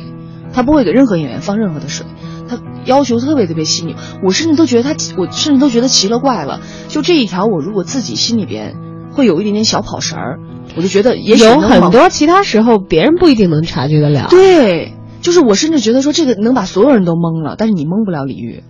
[0.53, 2.07] 他不会给任何演员放任何的水。
[2.49, 3.95] 他要求特别特别细腻，
[4.25, 6.61] 我甚至都觉得他，我甚至都觉得奇了怪了。
[6.89, 8.77] 就这一条，我如果自己心里边
[9.13, 10.39] 会有一点点小跑神儿，
[10.77, 14.27] 我就觉得也许有很多其他时候别人不一定能察觉得了。
[14.31, 18.63] 对，就是我甚至觉得说这个能把所有人都蒙了，但是你蒙不了李玉，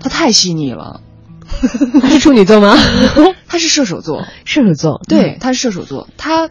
[0.00, 1.00] 他太细腻了。
[2.02, 2.76] 他是处女座吗？
[3.48, 6.50] 他是射手座， 射手座，对，他是射手座，他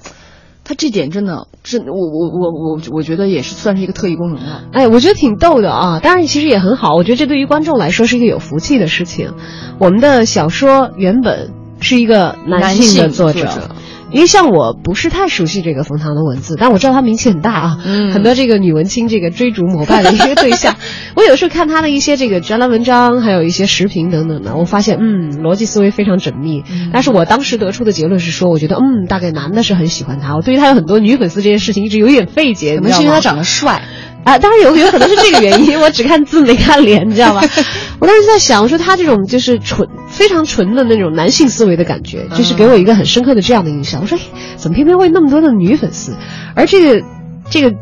[0.67, 4.63] 他这点真的真我我我我我觉得也是算是一个特异功能了。
[4.73, 6.01] 哎，我觉得挺逗的啊！
[6.01, 6.93] 当然，其实也很好。
[6.93, 9.31] 我觉得这对于观众来说是一个有福气的事情。
[9.79, 13.75] 我们的小说原本是一个男性的作者，作者
[14.11, 20.75] 因为像我不是太熟悉这个冯唐的文字，但我知道他名气很大啊，嗯很多这个女文青这个追逐膜拜的一个对象。
[21.15, 26.63] 我有时候看他的一些这个专栏文章，还有一些时评等等的，我发现嗯，逻辑思维非常缜密。
[26.93, 33.83] 但是我当时得出的结论是说，我觉得嗯，大概男的是很喜欢他，我对于他有很多女粉丝这件事情一直有点费解，可能是因为他长得帅，
[34.23, 37.41] 啊，当然有有可能是这个原因， 我只看字没看脸，你知道吧？
[37.99, 44.01] 我当时在想，我说他这种就是纯非常纯的那种男性思维的感觉，就是给我一个很深刻的这样的印象。
[44.01, 44.21] 我说，哎，
[44.57, 46.13] 怎么偏偏会那么多的女粉丝？
[46.55, 47.05] 而这个
[47.49, 47.73] 这个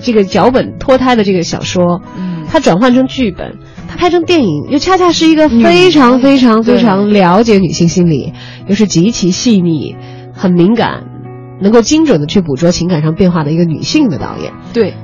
[0.00, 3.58] 这个脚本脱胎的这个小说，嗯，它转换成剧本，
[3.88, 8.32] 它拍成电影，又恰恰是一个非常非常非常了解女性心理，
[8.68, 9.96] 又是极其细腻、
[10.32, 11.04] 很敏感，
[11.60, 14.52] 能够精准的去捕捉情感上变化的一个女性的导演。
[14.72, 14.94] 对。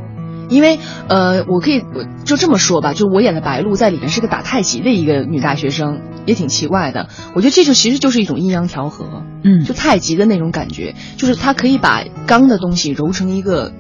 [0.49, 0.79] 因为
[1.09, 7.09] 呃，我可以我就这么说吧，就我演的白鹿在里面是个打太极的一个女大学生，也挺奇怪的。
[7.35, 13.73] 我觉得这就其实就是一种阴阳调和，嗯，就太极的那种感觉，就是它可以把刚的东西揉成一个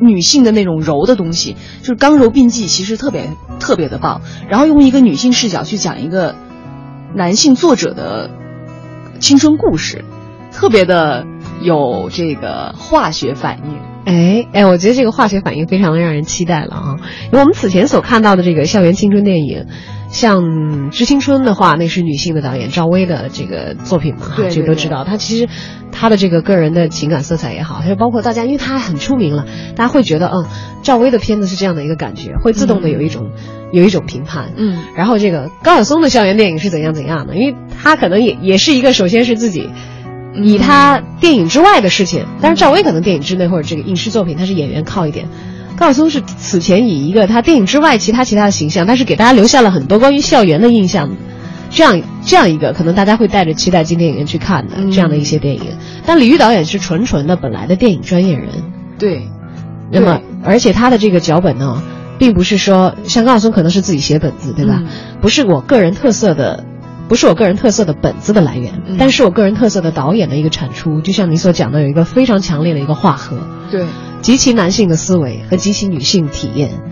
[0.00, 4.22] 女性的那种柔的东西，就是刚柔并济，其实特别特别的棒。
[4.48, 6.36] 然后用一个女性视角去讲一个
[7.14, 8.30] 男性作者的
[9.18, 10.04] 青春故事，
[10.52, 11.26] 特别的
[11.60, 13.78] 有这个化学反应。
[14.04, 16.96] 哎哎，我觉得这个化学反应非常的让人期待了啊！
[17.26, 19.66] 因为我们此前所看到的这个校园青春电影，
[20.08, 20.42] 像
[20.88, 25.04] 《致青春》的话，那是女性的导演赵薇的这个作品嘛，哈，这个都知道。
[25.04, 25.46] 她其实
[25.92, 29.44] 她的这个个人的情感色彩也好，还有包括大家，因为她很出名了，
[29.76, 30.46] 大家会觉得，嗯，
[30.82, 33.30] 赵薇的片子是这样的一个感觉，会自动的有一种、
[33.72, 34.52] 有一种评判。
[34.56, 37.34] 嗯，然后这个高晓松的校园电影是怎样怎样的？
[37.36, 39.68] 因为他可能也也是一个，首先是自己。
[40.42, 45.28] 以他电影之外的事情，但是赵薇可能电影之内或者这个影视作品，他是演员靠一点。
[45.76, 51.10] 高晓松是此前以一个他电影之外其他其他的形象，但是给大家留下了很多关于校园的印象，
[51.70, 55.62] 这样这样一个可能大家会带着期待进电影院去看的这样的一些电影。
[56.04, 58.48] 但李玉导演是纯纯的本来的电影专业人，
[58.98, 59.28] 对。
[59.90, 61.82] 那么而且他的这个脚本呢，
[62.18, 64.82] 并不是说像高晓松可能是自己写本子对吧？
[65.20, 66.64] 不是我个人特色的。
[67.08, 71.00] 不是我个人特色的本子的来源，但是我个人特色的导演的一个产出。
[71.00, 73.38] 就像你所讲的，有一个非常强烈的一个化合，
[73.70, 73.86] 对，
[74.20, 76.82] 极其男性的思维和极其女性体验，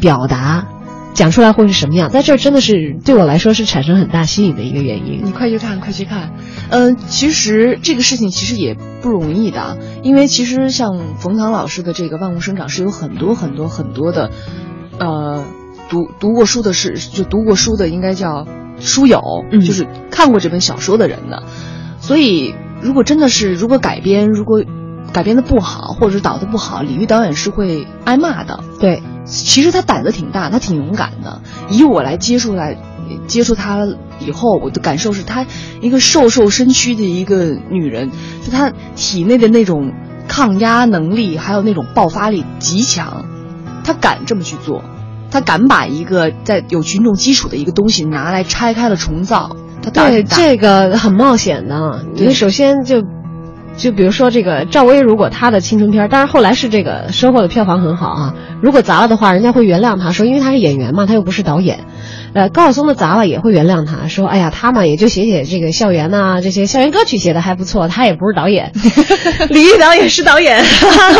[0.00, 0.68] 表达
[1.12, 2.08] 讲出来会是什么样？
[2.08, 5.22] 在这儿真的是对我来说是产生很大吸引的一个原因。
[5.24, 6.30] 你快去看，快去看。
[6.70, 14.30] 嗯，其实这个事情其实也不容易的，因为其实像冯唐老师的这个《万物生长》是有很多很多很多的，
[15.00, 15.44] 呃，
[15.88, 18.46] 读读过书的是就读过书的应该叫。
[18.80, 21.42] 书友，就是看过这本小说的人的，
[22.00, 24.62] 所以如果真的是如果改编，如果
[25.12, 28.64] 改编的不好，或者是导的不好，李玉导演是会挨骂的。
[28.80, 31.40] 对，其实他胆子挺大，他挺勇敢的。
[31.70, 32.76] 以我来接触来
[33.28, 33.86] 接触他
[34.18, 35.46] 以后，我的感受是他
[35.80, 38.10] 一个瘦瘦身躯的一个女人，
[38.44, 39.92] 就她体内的那种
[40.26, 43.24] 抗压能力，还有那种爆发力极强，
[43.84, 44.82] 她敢这么去做。
[45.34, 52.06] 他敢把一个在有群众基础的一个东西拿来拆开了重造，他对这个很冒险的。
[52.14, 53.02] 你首先就，
[53.76, 58.34] 就比如说这个赵薇，如果她的青春片，当然后来是这个收获的票房很好啊。
[58.62, 61.80] 如果砸了的话，人家会原谅她，说因为她是演员嘛，她又不是导演。
[62.34, 68.72] 呃，高晓松的砸了也会原谅他，说哎呀，他嘛也就写写这个校园呐，这些校园歌曲写的还不错，他也不是导演。
[69.50, 70.60] 李玉导演是导演，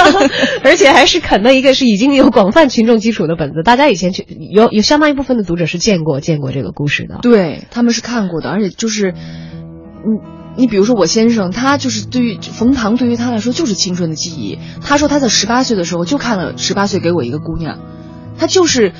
[0.64, 10.20] 而且还是啃的一个是已经有广泛群众基础的本子，大家以前去有有相当一部分的读者是见过见过这个故事的，对他们是看过的，而且就是，你
[10.56, 17.78] 你比如说我先生，他就是对于冯唐对于他来说就是青春的记忆，他说他在十八岁的时候就看了十八岁给我一个姑娘，
[18.38, 18.92] 他就是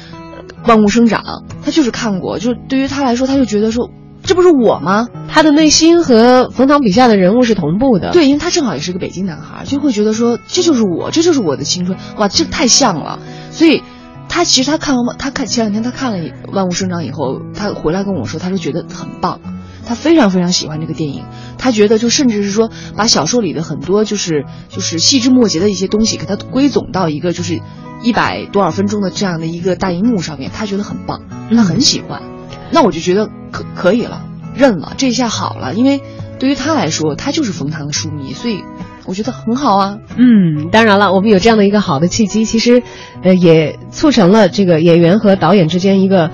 [0.67, 3.91] 万物生长，他就是看过，就对于他来说，他就觉得说
[4.23, 5.09] 这不是我吗？
[5.29, 13.19] 他的内心和冯唐笔下的人物是同步的，对，因为他正好也是个北京男孩，就会觉得说这就是我，这就是我的青春，哇，这太像了，
[13.51, 13.83] 所以。
[14.27, 16.19] 他其实他看完他看前两天他看了
[16.51, 19.39] 《万物生长》以后，他回来跟我说，他说觉得很棒，
[19.87, 21.25] 他非常非常喜欢这个电影，
[21.59, 27.61] 他觉得就甚至是说把小说里的很多就是就是细枝末节的一些东西给他归总到一个就是
[28.03, 32.23] 一百多少分钟的这样的一个大荧幕上面，他觉得很棒，他很喜欢，
[32.71, 36.01] 那我就觉得可可以了，认了，这下好了，因为
[36.39, 38.63] 对于他来说，他就是冯唐的书迷，所以。
[39.07, 42.83] 我觉得很好啊，嗯，当然了，我们有这样的一个好的契机，其实，
[43.23, 46.31] 呃，也促成了这个演员和导演之间一个。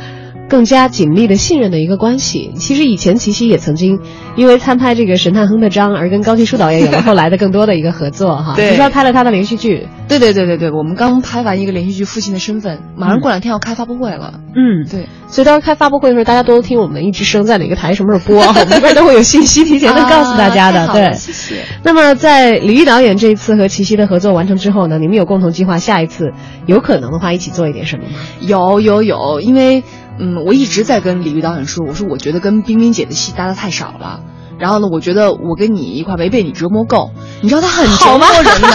[0.49, 2.51] 更加紧密的信任的一个关系。
[2.57, 4.01] 其实以前齐溪也曾经
[4.41, 8.55] 因为参拍这个《神探亨特章》而跟高继书导演有了后来的更多的一个合作哈。
[8.57, 9.87] 对，你说拍了他的连续剧。
[10.09, 14.41] 对对对对对，我们刚拍完一个连续剧《父亲的身份》，马上过两天要开发布会了。
[14.57, 15.11] 嗯，对。
[15.27, 20.89] 所以到时候开发布会的时候，大家多听我们的一之声 在哪个台什么时候播，我们这边都会有信息提前的告诉大家的。
[20.95, 21.57] 对，谢谢。
[21.83, 26.33] 那么在李玉导演这一次和齐溪的合作完成之后呢，你们有共同计划，下一次
[26.65, 28.21] 有可能的话一起做一点什么吗？
[28.41, 29.85] 有有有，因为。
[30.23, 34.21] 嗯，我一直在跟李玉导演说，我说我觉得跟冰冰姐的戏搭的太少了。
[34.61, 37.11] 然后呢，我觉得我跟你一块没被你折磨够，
[37.43, 38.69] 你知道他很折磨人的。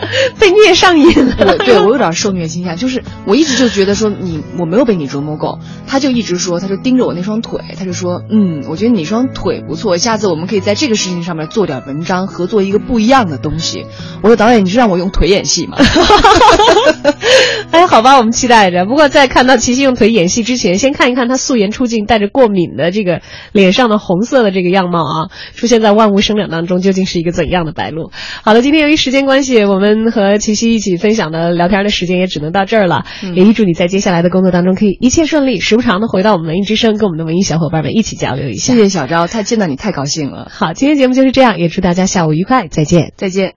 [0.40, 1.06] 被虐上瘾
[1.38, 1.58] 我了。
[1.58, 13.86] 对我有点受虐倾向，就是我一直就觉得说你我没有被你折磨够，他就一直说，他就盯着我那双腿，他就说，嗯，我觉得你双腿不错，下次我们可以在这个事情上面做点文章，合作一个不一样的东西。
[14.22, 15.76] 我说导演，你是让我用腿演戏吗？
[17.70, 18.84] 哎，好吧，我们期待着。
[18.86, 23.20] 不过在看到琪琪用腿演戏之前，先看一看他素颜出镜、带着过敏的这个
[23.52, 28.10] 脸上的红色的这个样貌啊，出现在万物生长当中，究竟是一个怎样的白鹭？
[28.42, 33.04] 好了，今天由于时间关系，我们和齐溪一起分享的聊天的时间也只能到这儿了。
[33.34, 38.80] 也预祝你在接下来的工作当中可以一切顺利，时不常的回到我们文艺之声，跟我们的文艺小伙伴们一起交流一下谢。
[38.80, 43.12] 谢小昭，他见到你太高兴了，好，今天节目就是这样，也祝大家下午愉快，再见。
[43.16, 43.48] 再见。